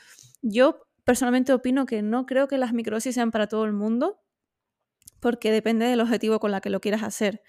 Yo 0.42 0.86
personalmente 1.04 1.52
opino 1.52 1.86
que 1.86 2.02
no 2.02 2.26
creo 2.26 2.48
que 2.48 2.58
las 2.58 2.72
microdosis 2.72 3.14
sean 3.14 3.30
para 3.30 3.48
todo 3.48 3.64
el 3.64 3.72
mundo, 3.72 4.20
porque 5.20 5.50
depende 5.50 5.86
del 5.86 6.00
objetivo 6.00 6.38
con 6.40 6.52
la 6.52 6.60
que 6.60 6.70
lo 6.70 6.80
quieras 6.80 7.02
hacer. 7.02 7.42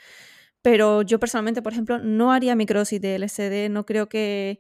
Pero 0.61 1.03
yo 1.03 1.19
personalmente, 1.19 1.61
por 1.61 1.73
ejemplo, 1.73 1.99
no 1.99 2.31
haría 2.31 2.55
microdosis 2.55 2.99
de 2.99 3.15
LSD, 3.19 3.69
no 3.69 3.85
creo 3.85 4.09
que 4.09 4.59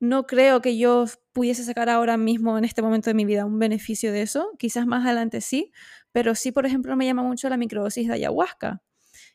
no 0.00 0.26
creo 0.26 0.60
que 0.60 0.76
yo 0.76 1.06
pudiese 1.36 1.64
sacar 1.64 1.90
ahora 1.90 2.16
mismo 2.16 2.56
en 2.56 2.64
este 2.64 2.80
momento 2.80 3.10
de 3.10 3.14
mi 3.14 3.26
vida 3.26 3.44
un 3.44 3.58
beneficio 3.58 4.10
de 4.10 4.22
eso, 4.22 4.52
quizás 4.58 4.86
más 4.86 5.04
adelante 5.04 5.42
sí, 5.42 5.70
pero 6.10 6.34
sí, 6.34 6.50
por 6.50 6.64
ejemplo, 6.64 6.96
me 6.96 7.04
llama 7.04 7.22
mucho 7.22 7.50
la 7.50 7.58
microdosis 7.58 8.08
de 8.08 8.14
ayahuasca, 8.14 8.82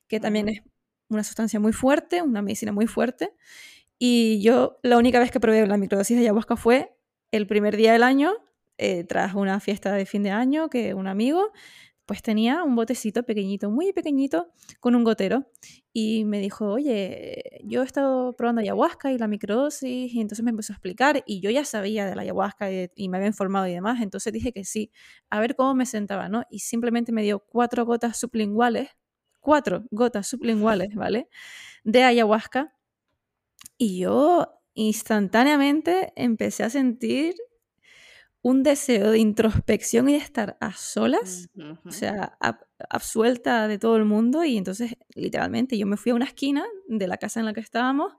que 0.08 0.20
también 0.20 0.50
es 0.50 0.64
una 1.10 1.24
sustancia 1.24 1.60
muy 1.60 1.74
fuerte, 1.74 2.24
una 2.24 2.42
medicina 2.42 2.72
muy 2.72 2.88
fuerte, 2.88 3.36
y 4.00 4.42
yo 4.42 4.80
la 4.82 4.98
única 4.98 5.20
vez 5.20 5.30
que 5.30 5.40
probé 5.40 5.68
la 5.68 5.78
microdosis 5.78 6.18
de 6.18 6.24
ayahuasca 6.24 6.56
fue 6.56 6.92
el 7.30 7.46
primer 7.46 7.78
día 7.78 7.94
del 7.94 8.02
año, 8.02 8.34
eh, 8.80 9.04
tras 9.04 9.36
una 9.36 9.60
fiesta 9.60 9.94
de 9.94 10.08
fin 10.08 10.24
de 10.24 10.32
año 10.32 10.72
que 10.72 10.96
un 10.96 11.06
amigo 11.06 11.52
pues 12.06 12.22
tenía 12.22 12.64
un 12.64 12.76
botecito 12.76 13.24
pequeñito, 13.24 13.70
muy 13.70 13.94
pequeñito, 13.94 14.52
con 14.80 14.96
un 14.96 15.04
gotero. 15.04 15.48
Y 15.94 16.26
me 16.26 16.40
dijo, 16.40 16.66
oye, 16.68 17.62
yo 17.64 17.82
he 17.82 17.86
estado 17.86 18.36
probando 18.36 18.62
ayahuasca 18.62 19.12
y 19.12 19.18
la 19.18 19.28
microdosis, 19.28 20.14
y 20.14 20.22
entonces 20.22 20.44
me 20.44 20.52
empezó 20.52 20.74
a 20.74 20.76
explicar, 20.76 21.24
y 21.26 21.42
yo 21.42 21.50
ya 21.50 21.66
sabía 21.66 22.06
de 22.06 22.16
la 22.16 22.22
ayahuasca 22.24 22.70
y, 22.72 23.10
me 23.10 23.18
había 23.18 23.28
informado 23.28 23.68
y 23.68 23.74
demás, 23.74 24.02
entonces 24.02 24.34
dije 24.34 24.52
que 24.52 24.66
sí, 24.66 24.92
a 25.30 25.40
ver 25.40 25.56
cómo 25.56 25.76
me 25.76 25.86
sentaba, 25.86 26.30
¿no? 26.30 26.44
Y 26.50 26.60
simplemente 26.60 27.12
me 27.12 27.24
dio 27.24 27.40
cuatro 27.40 27.86
gotas 27.86 28.18
sublinguales, 28.18 28.90
cuatro 29.40 29.86
gotas 29.92 30.28
sublinguales, 30.28 30.90
¿vale? 30.96 31.30
De 31.84 32.04
ayahuasca, 32.04 32.74
y 33.78 34.00
yo 34.00 34.48
instantáneamente 34.74 36.14
empecé 36.16 36.64
a 36.64 36.70
sentir 36.70 37.36
un 38.44 38.64
deseo 38.64 39.12
de 39.12 39.20
introspección 39.20 40.10
y 40.10 40.14
de 40.14 40.18
estar 40.18 40.58
a 40.60 40.74
solas, 40.74 41.50
o 41.86 41.92
sea, 41.92 42.38
absuelta 42.90 43.68
de 43.68 43.78
todo 43.78 43.98
el 43.98 44.06
mundo. 44.06 44.44
Y 44.44 44.58
entonces, 44.58 44.96
literalmente, 45.16 45.78
yo 45.78 45.86
me 45.86 45.98
fui 45.98 46.12
a 46.12 46.16
una 46.16 46.26
esquina 46.26 46.66
de 46.88 47.08
la 47.08 47.18
casa 47.18 47.40
en 47.40 47.46
la 47.46 47.54
que 47.54 47.60
estábamos 47.60 48.14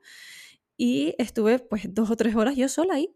y 0.76 1.14
estuve 1.19 1.59
pues 1.59 1.93
dos 1.93 2.11
o 2.11 2.17
tres 2.17 2.35
horas 2.35 2.57
yo 2.57 2.69
sola 2.69 2.95
ahí. 2.95 3.14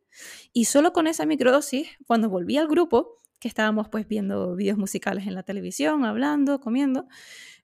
Y 0.53 0.65
solo 0.65 0.93
con 0.93 1.07
esa 1.07 1.27
microdosis, 1.27 1.89
cuando 2.07 2.29
volví 2.29 2.57
al 2.57 2.69
grupo, 2.69 3.21
que 3.39 3.49
estábamos 3.49 3.89
pues 3.89 4.09
viendo 4.09 4.57
vídeos 4.57 4.79
musicales 4.79 5.27
en 5.27 5.35
la 5.35 5.43
televisión, 5.43 6.05
hablando, 6.05 6.61
comiendo, 6.61 7.07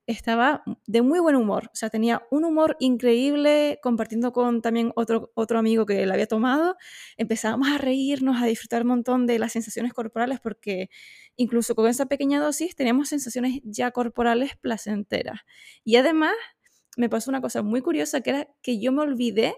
estaba 0.07 0.63
de 0.87 1.03
muy 1.03 1.21
buen 1.21 1.37
humor. 1.37 1.71
O 1.73 1.77
sea, 1.77 1.91
tenía 1.91 2.23
un 2.31 2.45
humor 2.45 2.77
increíble 2.81 3.79
compartiendo 3.83 4.33
con 4.33 4.61
también 4.61 4.93
otro, 4.97 5.31
otro 5.35 5.59
amigo 5.59 5.87
que 5.87 6.05
le 6.05 6.13
había 6.13 6.27
tomado. 6.27 6.77
Empezábamos 7.17 7.69
a 7.69 7.79
reírnos, 7.79 8.43
a 8.43 8.47
disfrutar 8.47 8.83
un 8.83 8.89
montón 8.89 9.27
de 9.27 9.39
las 9.39 9.53
sensaciones 9.53 9.93
corporales 9.93 10.41
porque 10.41 10.91
incluso 11.37 11.75
con 11.75 11.89
esa 11.89 12.07
pequeña 12.07 12.41
dosis 12.41 12.75
teníamos 12.75 13.09
sensaciones 13.09 13.61
ya 13.65 13.91
corporales 13.93 14.57
placenteras. 14.57 15.41
Y 15.85 15.97
además 15.97 16.33
me 16.97 17.09
pasó 17.09 17.31
una 17.31 17.41
cosa 17.41 17.63
muy 17.63 17.81
curiosa 17.81 18.21
que 18.21 18.31
era 18.31 18.49
que 18.61 18.81
yo 18.81 18.93
me 18.93 19.03
olvidé 19.03 19.57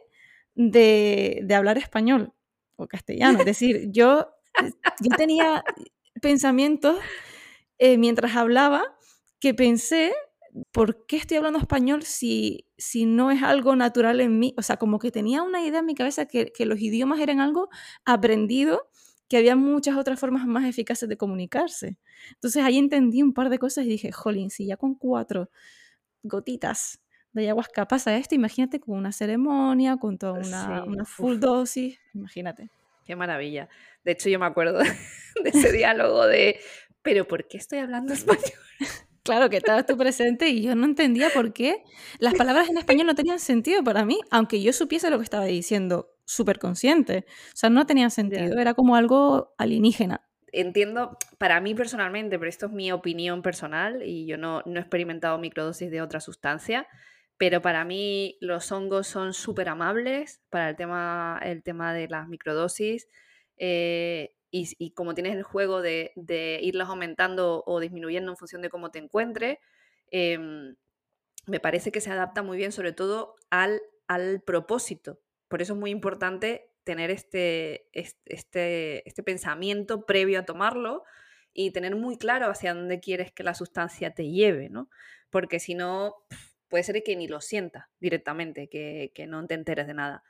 de, 0.54 1.46
hablar 1.54 1.78
español 1.78 2.32
o 2.76 2.86
castellano. 2.86 3.40
Es 3.40 3.46
decir, 3.46 3.88
yo, 3.90 4.28
yo 5.00 5.16
tenía 5.16 5.64
pensamientos 6.20 6.96
eh, 7.78 7.98
mientras 7.98 8.36
hablaba 8.36 8.96
que 9.40 9.52
pensé 9.52 10.14
¿por 10.70 11.06
qué 11.06 11.16
estoy 11.16 11.36
hablando 11.36 11.58
español 11.58 12.02
si, 12.02 12.66
si 12.78 13.06
no 13.06 13.30
es 13.30 13.42
algo 13.42 13.74
natural 13.76 14.20
en 14.20 14.38
mí? 14.38 14.54
O 14.56 14.62
sea, 14.62 14.76
como 14.76 14.98
que 14.98 15.10
tenía 15.10 15.42
una 15.42 15.64
idea 15.64 15.80
en 15.80 15.86
mi 15.86 15.94
cabeza 15.94 16.26
que, 16.26 16.52
los 16.60 16.80
idiomas 16.80 17.20
eran 17.20 17.40
algo 17.40 17.68
aprendido, 18.04 18.88
que 19.28 19.36
había 19.36 19.56
muchas 19.56 19.96
otras 19.96 20.20
formas 20.20 20.46
más 20.46 20.64
eficaces 20.64 21.08
de 21.08 21.16
comunicarse. 21.16 21.98
Entonces 22.34 22.62
ahí 22.62 22.78
entendí 22.78 23.22
un 23.22 23.34
par 23.34 23.50
de 23.50 23.58
cosas 23.58 23.84
y 23.86 23.88
dije, 23.88 24.12
jolín, 24.12 24.50
si 24.50 24.66
ya 24.66 24.76
con 24.76 24.94
cuatro 24.94 25.50
gotitas 26.22 27.00
de 27.32 27.42
ayahuasca 27.42 27.88
pasa 27.88 28.16
esto, 28.16 28.34
imagínate 28.34 28.78
con 28.78 28.96
una 28.96 29.10
ceremonia, 29.10 29.96
con 29.96 30.18
toda 30.18 30.34
una, 30.34 30.84
una 30.84 31.04
full 31.04 31.38
dosis, 31.38 31.98
imagínate. 32.14 32.70
Qué 33.04 33.16
maravilla. 33.16 33.68
De 34.04 34.12
hecho, 34.12 34.28
yo 34.28 34.38
me 34.38 34.46
acuerdo 34.46 34.78
de 35.42 35.50
ese 35.50 35.72
diálogo 35.72 36.26
de, 36.26 36.60
pero 37.02 37.26
¿por 37.26 37.48
qué 37.48 37.56
estoy 37.56 37.80
hablando 37.80 38.12
español? 38.14 38.52
Claro 39.24 39.48
que 39.48 39.56
estabas 39.56 39.86
tú 39.86 39.96
presente 39.96 40.50
y 40.50 40.62
yo 40.62 40.74
no 40.74 40.84
entendía 40.84 41.30
por 41.30 41.54
qué 41.54 41.82
las 42.18 42.34
palabras 42.34 42.68
en 42.68 42.76
español 42.76 43.06
no 43.06 43.14
tenían 43.14 43.38
sentido 43.38 43.82
para 43.82 44.04
mí, 44.04 44.20
aunque 44.30 44.60
yo 44.60 44.70
supiese 44.74 45.08
lo 45.08 45.16
que 45.16 45.24
estaba 45.24 45.46
diciendo 45.46 46.10
súper 46.26 46.58
consciente. 46.58 47.24
O 47.28 47.56
sea, 47.56 47.70
no 47.70 47.86
tenía 47.86 48.10
sentido, 48.10 48.58
era 48.60 48.74
como 48.74 48.96
algo 48.96 49.54
alienígena. 49.56 50.28
Entiendo, 50.52 51.16
para 51.38 51.58
mí 51.62 51.74
personalmente, 51.74 52.38
pero 52.38 52.50
esto 52.50 52.66
es 52.66 52.72
mi 52.72 52.92
opinión 52.92 53.40
personal 53.40 54.02
y 54.02 54.26
yo 54.26 54.36
no, 54.36 54.62
no 54.66 54.76
he 54.76 54.80
experimentado 54.80 55.38
microdosis 55.38 55.90
de 55.90 56.02
otra 56.02 56.20
sustancia, 56.20 56.86
pero 57.38 57.62
para 57.62 57.86
mí 57.86 58.36
los 58.42 58.70
hongos 58.72 59.06
son 59.06 59.32
súper 59.32 59.70
amables 59.70 60.42
para 60.50 60.68
el 60.68 60.76
tema, 60.76 61.40
el 61.42 61.62
tema 61.62 61.94
de 61.94 62.08
las 62.08 62.28
microdosis. 62.28 63.08
Eh, 63.56 64.34
y, 64.56 64.90
como 64.92 65.14
tienes 65.14 65.34
el 65.34 65.42
juego 65.42 65.82
de, 65.82 66.12
de, 66.14 66.60
irlas 66.62 66.88
aumentando 66.88 67.64
o 67.66 67.80
disminuyendo 67.80 68.30
en 68.30 68.36
función 68.36 68.62
de 68.62 68.70
cómo 68.70 68.92
te 68.92 69.00
encuentres, 69.00 69.58
em, 70.12 70.76
me 71.46 71.58
parece 71.58 71.90
que 71.90 72.00
se 72.00 72.12
adapta 72.12 72.42
muy 72.42 72.56
bien 72.56 72.70
sobre 72.70 72.92
todo 72.92 73.34
al, 73.50 73.80
propósito. 74.46 75.20
Por 75.48 75.60
eso 75.60 75.72
es 75.72 75.78
muy 75.78 75.90
importante 75.90 76.70
tener 76.84 77.10
este, 77.10 77.88
este, 77.92 79.08
este 79.08 79.22
pensamiento 79.24 80.06
previo 80.06 80.38
a 80.38 80.44
tomarlo 80.44 81.02
y 81.52 81.72
tener 81.72 81.96
muy 81.96 82.16
claro 82.16 82.48
hacia 82.48 82.74
dónde 82.74 83.00
quieres 83.00 83.32
que 83.32 83.42
la 83.42 83.54
sustancia 83.54 84.14
te 84.14 84.30
lleve, 84.30 84.68
¿no? 84.68 84.88
Porque 85.30 85.58
si 85.58 85.74
no, 85.74 86.14
puede 86.68 86.84
ser 86.84 87.02
que 87.02 87.16
ni 87.16 87.26
lo 87.26 87.40
sientas 87.40 87.86
directamente, 87.98 88.68
que, 88.68 89.10
que 89.14 89.26
no 89.26 89.44
te 89.46 89.54
enteres 89.54 89.88
de 89.88 89.94
nada. 89.94 90.22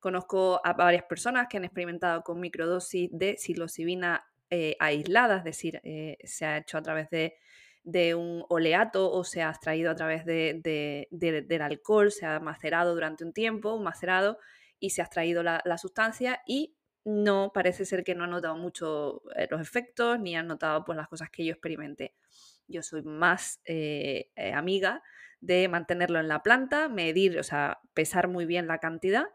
Conozco 0.00 0.62
a 0.64 0.72
varias 0.72 1.04
personas 1.04 1.46
que 1.48 1.58
han 1.58 1.64
experimentado 1.64 2.22
con 2.22 2.40
microdosis 2.40 3.10
de 3.12 3.36
psilocibina 3.36 4.24
eh, 4.48 4.76
aislada, 4.80 5.36
es 5.36 5.44
decir, 5.44 5.80
eh, 5.84 6.16
se 6.24 6.44
ha 6.44 6.56
hecho 6.56 6.78
a 6.78 6.82
través 6.82 7.08
de, 7.10 7.36
un 8.14 8.44
oleato 8.48 9.12
o 9.12 9.22
se 9.24 9.42
ha 9.42 9.50
extraído 9.50 9.90
a 9.90 9.94
través 9.94 10.24
de, 10.24 11.06
del 11.10 11.62
alcohol, 11.62 12.10
se 12.10 12.26
ha 12.26 12.40
macerado 12.40 12.94
durante 12.94 13.24
un 13.24 13.32
tiempo, 13.32 13.74
un 13.74 13.84
macerado, 13.84 14.38
y 14.78 14.90
se 14.90 15.02
ha 15.02 15.04
extraído 15.04 15.42
la, 15.42 15.78
sustancia 15.78 16.42
y 16.46 16.74
no 17.04 17.52
parece 17.54 17.84
ser 17.84 18.02
que 18.02 18.14
no 18.14 18.24
han 18.24 18.30
notado 18.30 18.56
mucho 18.56 19.22
eh, 19.36 19.46
los 19.50 19.60
efectos 19.60 20.18
ni 20.18 20.34
han 20.34 20.46
notado 20.48 20.84
pues, 20.84 20.96
las 20.96 21.08
cosas 21.08 21.30
que 21.30 21.44
yo 21.44 21.52
experimenté. 21.52 22.14
Yo 22.66 22.82
soy 22.82 23.02
más 23.02 23.60
amiga 24.52 25.02
de 25.40 25.68
mantenerlo 25.68 26.20
en 26.20 26.28
la 26.28 26.42
planta, 26.42 26.88
medir, 26.88 27.38
o 27.38 27.42
sea, 27.42 27.80
pesar 27.94 28.28
muy 28.28 28.46
bien 28.46 28.66
la 28.66 28.78
cantidad 28.78 29.26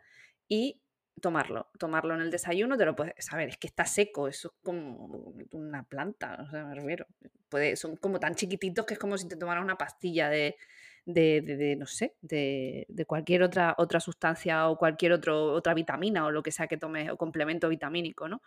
y 0.48 0.82
tomarlo. 1.22 1.70
Tomarlo 1.80 2.14
en 2.16 2.22
el 2.22 2.32
desayuno, 2.32 2.78
te 2.78 2.86
lo 2.86 2.96
puedes 2.96 3.14
saber, 3.20 3.50
es 3.50 3.58
que 3.58 3.68
está 3.68 3.86
seco, 3.86 4.28
eso 4.28 4.50
es 4.50 4.64
como 4.64 5.34
una 5.52 5.84
planta, 5.84 6.38
o 6.46 6.50
sea, 6.50 6.66
me 6.66 6.76
refiero. 6.76 7.06
Puede, 7.50 7.76
son 7.76 7.96
como 7.98 8.20
tan 8.20 8.36
chiquititos 8.36 8.86
que 8.86 8.96
es 8.96 9.00
como 9.00 9.18
si 9.18 9.28
te 9.28 9.38
tomaras 9.38 9.64
una 9.64 9.78
pastilla 9.78 10.30
de, 10.30 10.58
de, 11.06 11.42
de, 11.42 11.76
no 11.76 11.86
sé, 11.86 12.16
de, 12.22 12.86
de, 12.90 13.06
cualquier 13.06 13.44
otra, 13.44 13.76
otra 13.78 14.00
sustancia 14.00 14.68
o 14.70 14.78
cualquier 14.78 15.14
otro, 15.14 15.54
otra 15.54 15.74
vitamina 15.74 16.26
o 16.26 16.32
lo 16.32 16.44
que 16.44 16.52
sea 16.52 16.68
que 16.68 16.78
tomes, 16.78 17.10
o 17.12 17.18
complemento 17.18 17.70
vitamínico, 17.70 18.28
¿no? 18.28 18.42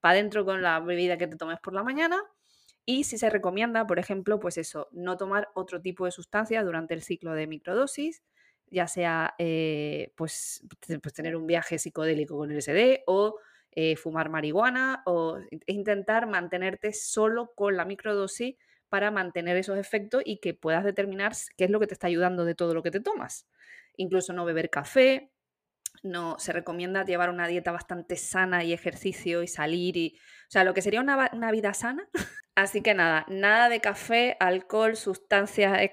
Para 0.00 0.14
adentro 0.14 0.44
con 0.44 0.62
la 0.62 0.80
bebida 0.80 1.16
que 1.16 1.26
te 1.26 1.36
tomes 1.36 1.58
por 1.60 1.74
la 1.74 1.82
mañana. 1.82 2.20
Y 2.84 3.04
si 3.04 3.16
se 3.16 3.30
recomienda, 3.30 3.86
por 3.86 3.98
ejemplo, 3.98 4.40
pues 4.40 4.58
eso, 4.58 4.88
no 4.92 5.16
tomar 5.16 5.48
otro 5.54 5.80
tipo 5.80 6.04
de 6.04 6.10
sustancias 6.10 6.64
durante 6.64 6.94
el 6.94 7.02
ciclo 7.02 7.32
de 7.32 7.46
microdosis, 7.46 8.22
ya 8.72 8.88
sea 8.88 9.34
eh, 9.38 10.12
pues, 10.16 10.64
pues, 11.02 11.14
tener 11.14 11.36
un 11.36 11.46
viaje 11.46 11.78
psicodélico 11.78 12.36
con 12.36 12.50
el 12.50 12.58
SD 12.58 13.04
o 13.06 13.38
eh, 13.72 13.96
fumar 13.96 14.30
marihuana 14.30 15.02
o 15.06 15.38
intentar 15.66 16.26
mantenerte 16.26 16.92
solo 16.92 17.52
con 17.54 17.76
la 17.76 17.84
microdosis 17.84 18.56
para 18.88 19.10
mantener 19.10 19.56
esos 19.56 19.78
efectos 19.78 20.22
y 20.24 20.38
que 20.38 20.54
puedas 20.54 20.84
determinar 20.84 21.32
qué 21.56 21.64
es 21.64 21.70
lo 21.70 21.80
que 21.80 21.86
te 21.86 21.94
está 21.94 22.06
ayudando 22.08 22.44
de 22.44 22.54
todo 22.54 22.74
lo 22.74 22.82
que 22.82 22.90
te 22.90 23.00
tomas. 23.00 23.46
Incluso 23.96 24.32
no 24.32 24.44
beber 24.44 24.70
café, 24.70 25.30
no 26.02 26.38
se 26.38 26.52
recomienda 26.52 27.04
llevar 27.04 27.30
una 27.30 27.46
dieta 27.46 27.72
bastante 27.72 28.16
sana 28.16 28.64
y 28.64 28.72
ejercicio 28.72 29.42
y 29.42 29.48
salir 29.48 29.96
y, 29.96 30.18
o 30.18 30.50
sea, 30.50 30.64
lo 30.64 30.74
que 30.74 30.82
sería 30.82 31.00
una, 31.00 31.30
una 31.32 31.50
vida 31.50 31.74
sana 31.74 32.08
Así 32.54 32.82
que 32.82 32.92
nada, 32.92 33.24
nada 33.28 33.70
de 33.70 33.80
café, 33.80 34.36
alcohol, 34.38 34.96
sustancias, 34.96 35.90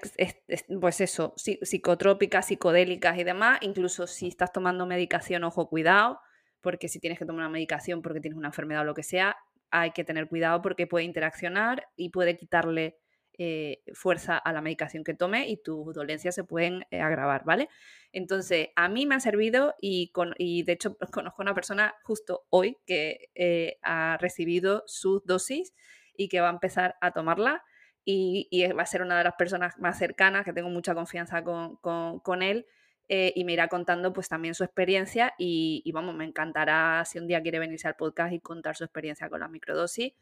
pues 0.78 1.00
eso, 1.00 1.32
psicotrópicas, 1.36 2.46
psicodélicas 2.46 3.18
y 3.18 3.24
demás. 3.24 3.58
Incluso 3.62 4.06
si 4.06 4.28
estás 4.28 4.52
tomando 4.52 4.84
medicación, 4.84 5.44
ojo, 5.44 5.70
cuidado, 5.70 6.20
porque 6.60 6.88
si 6.88 7.00
tienes 7.00 7.18
que 7.18 7.24
tomar 7.24 7.40
una 7.40 7.48
medicación 7.48 8.02
porque 8.02 8.20
tienes 8.20 8.36
una 8.36 8.48
enfermedad 8.48 8.82
o 8.82 8.84
lo 8.84 8.94
que 8.94 9.02
sea, 9.02 9.36
hay 9.70 9.92
que 9.92 10.04
tener 10.04 10.28
cuidado 10.28 10.60
porque 10.60 10.86
puede 10.86 11.06
interaccionar 11.06 11.88
y 11.96 12.10
puede 12.10 12.36
quitarle 12.36 12.98
eh, 13.42 13.82
fuerza 13.94 14.36
a 14.36 14.52
la 14.52 14.60
medicación 14.60 15.02
que 15.02 15.14
tome 15.14 15.48
y 15.48 15.56
tus 15.56 15.94
dolencias 15.94 16.34
se 16.34 16.44
pueden 16.44 16.84
eh, 16.90 17.00
agravar, 17.00 17.42
¿vale? 17.46 17.70
Entonces, 18.12 18.68
a 18.76 18.90
mí 18.90 19.06
me 19.06 19.14
ha 19.14 19.20
servido 19.20 19.74
y, 19.80 20.10
con, 20.12 20.34
y 20.36 20.62
de 20.64 20.72
hecho 20.72 20.98
conozco 21.10 21.40
a 21.40 21.44
una 21.44 21.54
persona 21.54 21.94
justo 22.02 22.44
hoy 22.50 22.76
que 22.86 23.30
eh, 23.34 23.78
ha 23.80 24.18
recibido 24.20 24.82
su 24.86 25.22
dosis 25.24 25.72
y 26.14 26.28
que 26.28 26.42
va 26.42 26.48
a 26.48 26.52
empezar 26.52 26.96
a 27.00 27.12
tomarla 27.12 27.64
y, 28.04 28.46
va 28.76 28.82
a 28.82 28.86
ser 28.86 29.00
una 29.00 29.16
de 29.16 29.24
las 29.24 29.36
personas 29.36 29.78
más 29.78 29.98
cercanas, 29.98 30.44
que 30.44 30.52
tengo 30.52 30.68
mucha 30.68 30.94
confianza 30.94 31.42
con, 31.42 31.78
con 31.78 32.42
él 32.42 32.66
eh, 33.12 33.32
y 33.34 33.42
me 33.42 33.54
irá 33.54 33.66
contando 33.66 34.12
pues 34.12 34.28
también 34.28 34.54
su 34.54 34.62
experiencia 34.62 35.34
y, 35.36 35.82
vamos, 35.92 36.14
me 36.14 36.24
encantará 36.24 37.04
si 37.04 37.18
un 37.18 37.26
día 37.26 37.42
quiere 37.42 37.58
venirse 37.58 37.88
al 37.88 37.96
podcast 37.96 38.32
y 38.32 38.38
contar 38.38 38.76
su 38.76 38.84
experiencia 38.84 39.28
con 39.28 39.40
la 39.40 39.48
microdosis 39.48 40.12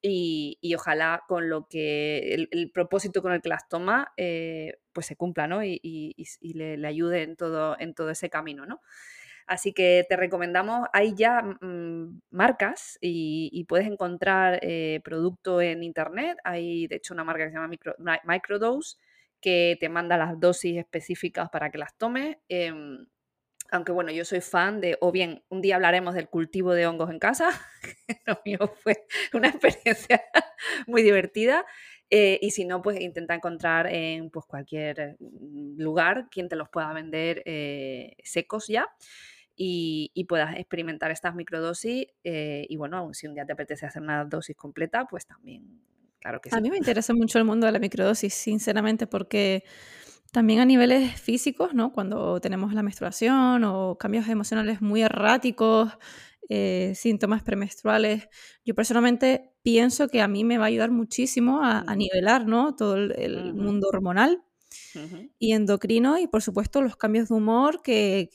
y, 0.00 0.74
ojalá 0.74 1.24
con 1.28 1.50
lo 1.50 1.68
que 1.68 2.48
el, 2.50 2.70
propósito 2.70 3.20
con 3.20 3.34
el 3.34 3.42
que 3.42 3.50
las 3.50 3.68
toma 3.68 4.14
eh, 4.16 4.78
pues 4.94 5.04
se 5.04 5.14
cumpla, 5.14 5.46
¿no? 5.46 5.62
Y, 5.62 5.76
le, 6.40 6.86
ayude 6.86 7.22
en 7.22 7.36
todo, 7.36 7.76
en 7.78 7.92
todo 7.92 8.08
ese 8.08 8.30
camino, 8.30 8.64
¿no? 8.64 8.80
Así 9.46 9.74
que 9.74 10.06
te 10.08 10.16
recomendamos, 10.16 10.88
hay 10.94 11.14
ya 11.14 11.42
mm, 11.42 12.22
marcas 12.30 12.96
y, 13.02 13.62
puedes 13.68 13.86
encontrar 13.86 14.58
eh, 14.62 15.02
producto 15.04 15.60
en 15.60 15.82
internet. 15.82 16.38
Hay 16.44 16.86
de 16.86 16.96
hecho 16.96 17.12
una 17.12 17.24
marca 17.24 17.44
que 17.44 17.50
se 17.50 17.56
llama 17.56 17.68
Micro, 17.68 17.94
Microdose 18.24 18.96
que 19.42 19.76
te 19.78 19.90
manda 19.90 20.16
las 20.16 20.40
dosis 20.40 20.78
específicas 20.78 21.50
para 21.50 21.70
que 21.70 21.76
las 21.76 21.96
tomes. 21.98 22.38
Em, 22.48 23.06
aunque 23.70 23.92
bueno, 23.92 24.10
yo 24.12 24.24
soy 24.24 24.40
fan 24.40 24.80
de, 24.80 24.96
o 25.00 25.12
bien, 25.12 25.44
un 25.50 25.60
día 25.60 25.76
hablaremos 25.76 26.14
del 26.14 26.28
cultivo 26.28 26.72
de 26.72 26.86
hongos 26.86 27.10
en 27.10 27.18
casa, 27.18 27.50
lo 28.26 28.40
mío 28.44 28.58
fue 28.82 29.06
una 29.34 29.48
experiencia 29.48 30.22
muy 30.86 31.02
divertida, 31.02 31.64
eh, 32.14 32.38
y 32.42 32.50
si 32.50 32.66
no, 32.66 32.82
pues 32.82 33.00
intenta 33.00 33.34
encontrar 33.34 33.86
en 33.86 34.28
pues, 34.28 34.44
cualquier 34.44 35.16
lugar 35.78 36.28
quien 36.30 36.46
te 36.46 36.56
los 36.56 36.68
pueda 36.68 36.92
vender 36.92 37.42
eh, 37.46 38.16
secos 38.22 38.68
ya. 38.68 38.86
Y, 39.56 40.26
puedas 40.28 40.56
experimentar 40.56 41.10
estas 41.10 41.34
microdosis. 41.34 42.08
Eh, 42.22 42.66
y 42.68 42.76
bueno, 42.76 43.14
si 43.14 43.26
un 43.26 43.34
día 43.34 43.46
te 43.46 43.52
apetece 43.52 43.86
hacer 43.86 44.02
una 44.02 44.26
dosis 44.26 44.56
completa, 44.56 45.06
pues 45.06 45.26
también 45.26 45.80
a 46.24 46.60
mí 46.60 46.70
me 46.70 46.76
interesa 46.76 47.14
mucho 47.14 47.38
el 47.38 47.44
mundo 47.44 47.66
de 47.66 47.72
la 47.72 47.78
microdosis, 47.78 48.34
sinceramente, 48.34 49.06
porque 49.06 49.64
también 50.32 50.60
a 50.60 50.64
niveles 50.64 51.20
físicos, 51.20 51.74
¿no? 51.74 51.92
Cuando 51.92 52.40
tenemos 52.40 52.72
la 52.72 52.82
menstruación 52.82 53.64
o 53.64 53.98
cambios 53.98 54.28
emocionales 54.28 54.80
muy 54.80 55.02
erráticos, 55.02 55.92
eh, 56.48 56.92
síntomas 56.96 57.42
premenstruales, 57.42 58.28
yo 58.64 58.74
personalmente 58.74 59.52
pienso 59.62 60.08
que 60.08 60.22
a 60.22 60.28
mí 60.28 60.42
me 60.44 60.58
va 60.58 60.64
a 60.64 60.68
ayudar 60.68 60.90
muchísimo 60.90 61.60
a, 61.62 61.94
nivelar, 61.94 62.46
¿no? 62.46 62.74
Todo 62.74 62.96
el, 62.96 63.54
mundo 63.54 63.88
hormonal 63.92 64.42
y 65.38 65.52
endocrino 65.52 66.18
y, 66.18 66.26
por 66.26 66.42
supuesto, 66.42 66.80
los 66.80 66.96
cambios 66.96 67.28
de 67.28 67.34
humor 67.34 67.82
que, 67.82 68.30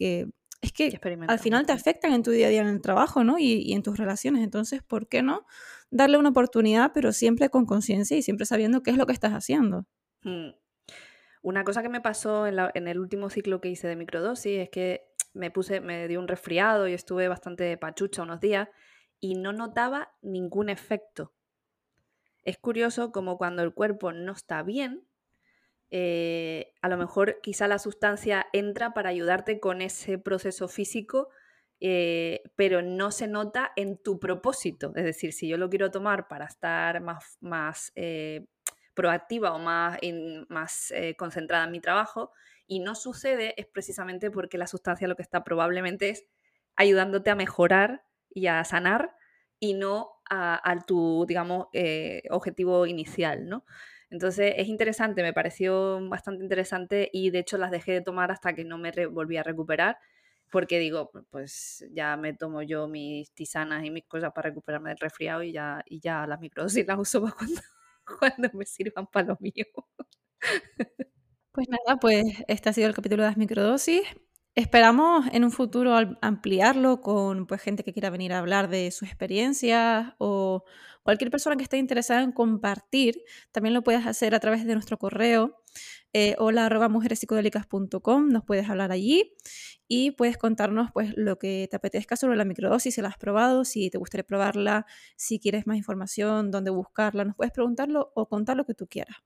es 0.61 0.71
que 0.71 0.99
al 1.27 1.39
final 1.39 1.65
te 1.65 1.71
afectan 1.71 2.13
en 2.13 2.23
tu 2.23 2.31
día 2.31 2.47
a 2.47 2.49
día 2.49 2.61
en 2.61 2.67
el 2.67 2.81
trabajo, 2.81 3.23
¿no? 3.23 3.39
Y, 3.39 3.53
y 3.53 3.73
en 3.73 3.81
tus 3.81 3.97
relaciones. 3.97 4.43
Entonces, 4.43 4.83
¿por 4.83 5.07
qué 5.07 5.23
no? 5.23 5.45
Darle 5.89 6.17
una 6.17 6.29
oportunidad, 6.29 6.91
pero 6.93 7.11
siempre 7.11 7.49
con 7.49 7.65
conciencia 7.65 8.17
y 8.17 8.21
siempre 8.21 8.45
sabiendo 8.45 8.83
qué 8.83 8.91
es 8.91 8.97
lo 8.97 9.05
que 9.05 9.13
estás 9.13 9.33
haciendo. 9.33 9.85
Mm. 10.23 10.49
Una 11.41 11.63
cosa 11.63 11.81
que 11.81 11.89
me 11.89 12.01
pasó 12.01 12.47
en, 12.47 12.87
el 12.87 12.99
último 12.99 13.29
ciclo 13.29 13.61
que 13.61 13.69
hice 13.69 13.87
de 13.87 13.95
microdosis 13.95 14.59
es 14.59 14.69
que 14.69 15.07
me 15.33 15.51
puse, 15.51 15.79
me 15.79 16.07
dio 16.07 16.19
un 16.19 16.27
resfriado 16.27 16.87
y 16.87 16.93
estuve 16.93 17.27
bastante 17.27 17.77
pachucha 17.77 18.23
unos 18.23 18.39
días 18.39 18.67
y 19.19 19.35
no 19.35 19.53
notaba 19.53 20.11
ningún 20.21 20.69
efecto. 20.69 21.33
Es 22.43 22.57
curioso 22.57 23.11
como 23.11 23.37
cuando 23.37 23.61
el 23.63 23.73
cuerpo 23.73 24.11
no 24.11 24.31
está 24.31 24.63
bien, 24.63 25.07
eh, 25.89 26.73
a 26.81 26.89
lo 26.89 26.97
mejor 26.97 27.39
quizá 27.41 27.67
la 27.67 27.79
sustancia 27.79 28.47
entra 28.51 28.93
para 28.93 29.09
ayudarte 29.09 29.59
con 29.59 29.81
ese 29.81 30.17
proceso 30.17 30.67
físico 30.67 31.29
eh, 31.79 32.41
pero 32.55 32.81
no 32.81 33.11
se 33.11 33.27
nota 33.27 33.71
en 33.75 33.97
tu 34.01 34.19
propósito. 34.19 34.91
Es 34.95 35.03
decir, 35.03 35.33
si 35.33 35.47
yo 35.47 35.57
lo 35.57 35.69
quiero 35.69 35.91
tomar 35.91 36.27
para 36.27 36.45
estar 36.45 37.01
más, 37.01 37.37
más 37.39 37.91
eh, 37.95 38.47
proactiva 38.95 39.53
o 39.53 39.59
más, 39.59 39.99
más 40.49 40.91
eh, 40.91 41.15
concentrada 41.15 41.65
en 41.65 41.71
mi 41.71 41.79
trabajo 41.79 42.31
y 42.65 42.79
no 42.79 42.95
sucede, 42.95 43.53
es 43.57 43.67
precisamente 43.67 44.31
porque 44.31 44.57
la 44.57 44.67
sustancia 44.67 45.07
lo 45.07 45.15
que 45.15 45.21
está 45.21 45.43
probablemente 45.43 46.09
es 46.09 46.25
ayudándote 46.75 47.29
a 47.29 47.35
mejorar 47.35 48.03
y 48.29 48.47
a 48.47 48.63
sanar 48.63 49.15
y 49.59 49.73
no 49.73 50.11
a, 50.29 50.77
tu, 50.85 51.25
digamos, 51.27 51.67
objetivo 52.29 52.85
inicial, 52.85 53.47
¿no? 53.47 53.63
Entonces 54.09 54.53
es 54.57 54.67
interesante, 54.67 55.23
me 55.23 55.33
pareció 55.33 55.99
bastante 56.09 56.43
interesante 56.43 57.09
y 57.13 57.29
de 57.29 57.39
hecho 57.39 57.57
las 57.57 57.71
dejé 57.71 57.93
de 57.93 58.01
tomar 58.01 58.31
hasta 58.31 58.53
que 58.53 58.65
no 58.65 58.77
me 58.77 58.91
volví 59.07 59.37
a 59.37 59.43
recuperar 59.43 59.97
porque 60.51 60.79
digo, 60.79 61.11
pues 61.29 61.85
ya 61.91 62.17
me 62.17 62.33
tomo 62.33 62.61
yo 62.61 62.87
mis 62.87 63.31
tisanas 63.33 63.83
y 63.85 63.91
mis 63.91 64.05
cosas 64.05 64.31
para 64.33 64.49
recuperarme 64.49 64.89
del 64.89 64.99
resfriado 64.99 65.43
y 65.43 65.51
ya, 65.51 65.83
y 65.85 65.99
ya 65.99 66.25
las 66.27 66.39
microdosis 66.39 66.87
las 66.87 66.99
uso 66.99 67.21
cuando, 67.37 67.61
cuando 68.19 68.49
me 68.53 68.65
sirvan 68.65 69.07
para 69.07 69.27
lo 69.27 69.37
mío. 69.39 69.65
Pues 71.51 71.67
nada, 71.69 71.99
pues 71.99 72.23
este 72.47 72.69
ha 72.69 72.73
sido 72.73 72.87
el 72.87 72.93
capítulo 72.93 73.23
de 73.23 73.29
las 73.29 73.37
microdosis. 73.37 74.03
Esperamos 74.57 75.27
en 75.33 75.43
un 75.43 75.51
futuro 75.51 75.95
ampliarlo 76.19 76.99
con 76.99 77.45
pues, 77.45 77.61
gente 77.61 77.83
que 77.83 77.93
quiera 77.93 78.09
venir 78.09 78.33
a 78.33 78.39
hablar 78.39 78.69
de 78.69 78.89
sus 78.89 79.07
experiencias 79.07 80.15
o 80.17 80.63
cualquier 81.03 81.29
persona 81.29 81.55
que 81.57 81.61
esté 81.61 81.77
interesada 81.77 82.23
en 82.23 82.31
compartir. 82.31 83.21
También 83.51 83.75
lo 83.75 83.83
puedes 83.83 84.07
hacer 84.07 84.33
a 84.33 84.39
través 84.39 84.65
de 84.65 84.73
nuestro 84.73 84.97
correo 84.97 85.61
eh, 86.11 86.33
hola 86.39 86.89
mujerespsicodélicas.com, 86.89 88.29
nos 88.29 88.45
puedes 88.45 88.67
hablar 88.67 88.91
allí 88.91 89.35
y 89.87 90.09
puedes 90.09 90.39
contarnos 90.39 90.89
pues 90.91 91.13
lo 91.15 91.37
que 91.37 91.67
te 91.69 91.75
apetezca 91.75 92.15
sobre 92.15 92.35
la 92.35 92.43
microdosis, 92.43 92.95
si 92.95 93.01
la 93.03 93.09
has 93.09 93.17
probado, 93.17 93.63
si 93.63 93.91
te 93.91 93.99
gustaría 93.99 94.23
probarla, 94.23 94.87
si 95.15 95.39
quieres 95.39 95.67
más 95.67 95.77
información, 95.77 96.49
dónde 96.49 96.71
buscarla, 96.71 97.25
nos 97.25 97.35
puedes 97.35 97.53
preguntarlo 97.53 98.11
o 98.15 98.27
contar 98.27 98.57
lo 98.57 98.65
que 98.65 98.73
tú 98.73 98.87
quieras. 98.87 99.17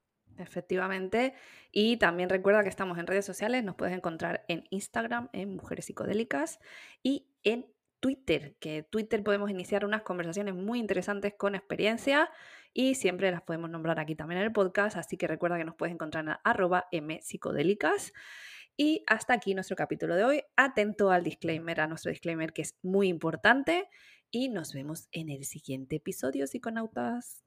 Efectivamente. 0.41 1.34
Y 1.71 1.97
también 1.97 2.30
recuerda 2.30 2.63
que 2.63 2.69
estamos 2.69 2.97
en 2.97 3.08
redes 3.08 3.25
sociales, 3.25 3.63
nos 3.63 3.75
puedes 3.75 3.95
encontrar 3.95 4.43
en 4.47 4.65
Instagram, 4.69 5.30
en 5.34 5.56
Mujeres 5.56 5.86
Psicodélicas 5.86 6.60
y 7.04 7.27
en 7.43 7.65
Twitter, 8.01 8.56
que 8.60 8.84
Twitter 8.84 9.23
podemos 9.23 9.49
iniciar 9.51 9.86
unas 9.86 10.01
conversaciones 10.01 10.56
muy 10.56 10.80
interesantes 10.80 11.36
con 11.38 11.54
experiencia 11.54 12.30
y 12.73 12.95
siempre 12.95 13.32
las 13.32 13.43
podemos 13.43 13.69
nombrar 13.69 13.99
aquí 13.99 14.15
también 14.15 14.39
en 14.39 14.47
el 14.47 14.51
podcast, 14.51 14.97
así 14.97 15.17
que 15.17 15.27
recuerda 15.27 15.58
que 15.58 15.65
nos 15.65 15.75
puedes 15.75 15.93
encontrar 15.93 16.25
en 16.25 16.36
arroba 16.43 16.88
mpsicodélicas. 16.91 18.12
Y 18.77 19.04
hasta 19.06 19.34
aquí 19.34 19.54
nuestro 19.54 19.75
capítulo 19.75 20.15
de 20.15 20.23
hoy. 20.23 20.43
Atento 20.56 21.12
al 21.12 21.23
disclaimer, 21.23 21.82
a 21.82 21.88
nuestro 21.88 22.10
disclaimer 22.10 22.54
que 22.54 22.63
es 22.63 22.77
muy 22.82 23.10
importante. 23.10 23.88
Y 24.32 24.49
nos 24.49 24.73
vemos 24.73 25.08
en 25.12 25.30
el 25.30 25.43
siguiente 25.43 25.97
episodio, 25.97 26.47
psiconautas. 26.47 27.43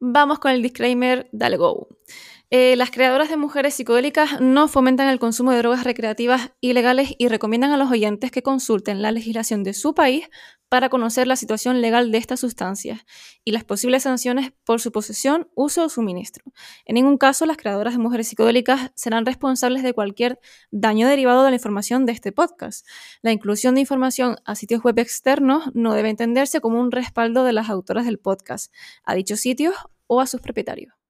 Vamos 0.00 0.38
con 0.38 0.52
el 0.52 0.62
disclaimer, 0.62 1.28
dale 1.32 1.56
go. 1.56 1.88
Eh, 2.50 2.76
las 2.76 2.90
creadoras 2.90 3.30
de 3.30 3.36
mujeres 3.36 3.74
psicodélicas 3.74 4.40
no 4.40 4.68
fomentan 4.68 5.08
el 5.08 5.18
consumo 5.18 5.50
de 5.50 5.58
drogas 5.58 5.82
recreativas 5.82 6.52
ilegales 6.60 7.14
y 7.18 7.28
recomiendan 7.28 7.72
a 7.72 7.76
los 7.76 7.90
oyentes 7.90 8.30
que 8.30 8.42
consulten 8.42 9.02
la 9.02 9.10
legislación 9.10 9.64
de 9.64 9.74
su 9.74 9.94
país 9.94 10.28
para 10.74 10.88
conocer 10.88 11.28
la 11.28 11.36
situación 11.36 11.80
legal 11.80 12.10
de 12.10 12.18
estas 12.18 12.40
sustancias 12.40 13.06
y 13.44 13.52
las 13.52 13.62
posibles 13.62 14.02
sanciones 14.02 14.50
por 14.64 14.80
su 14.80 14.90
posesión, 14.90 15.48
uso 15.54 15.84
o 15.84 15.88
suministro. 15.88 16.42
En 16.84 16.96
ningún 16.96 17.16
caso, 17.16 17.46
las 17.46 17.58
creadoras 17.58 17.94
de 17.94 18.00
mujeres 18.00 18.26
psicodélicas 18.26 18.90
serán 18.96 19.24
responsables 19.24 19.84
de 19.84 19.92
cualquier 19.92 20.40
daño 20.72 21.06
derivado 21.06 21.44
de 21.44 21.50
la 21.50 21.54
información 21.54 22.06
de 22.06 22.12
este 22.12 22.32
podcast. 22.32 22.84
La 23.22 23.30
inclusión 23.30 23.76
de 23.76 23.82
información 23.82 24.34
a 24.44 24.56
sitios 24.56 24.82
web 24.82 24.98
externos 24.98 25.70
no 25.74 25.94
debe 25.94 26.10
entenderse 26.10 26.60
como 26.60 26.80
un 26.80 26.90
respaldo 26.90 27.44
de 27.44 27.52
las 27.52 27.70
autoras 27.70 28.04
del 28.04 28.18
podcast, 28.18 28.74
a 29.04 29.14
dichos 29.14 29.38
sitios 29.38 29.76
o 30.08 30.20
a 30.20 30.26
sus 30.26 30.40
propietarios. 30.40 31.03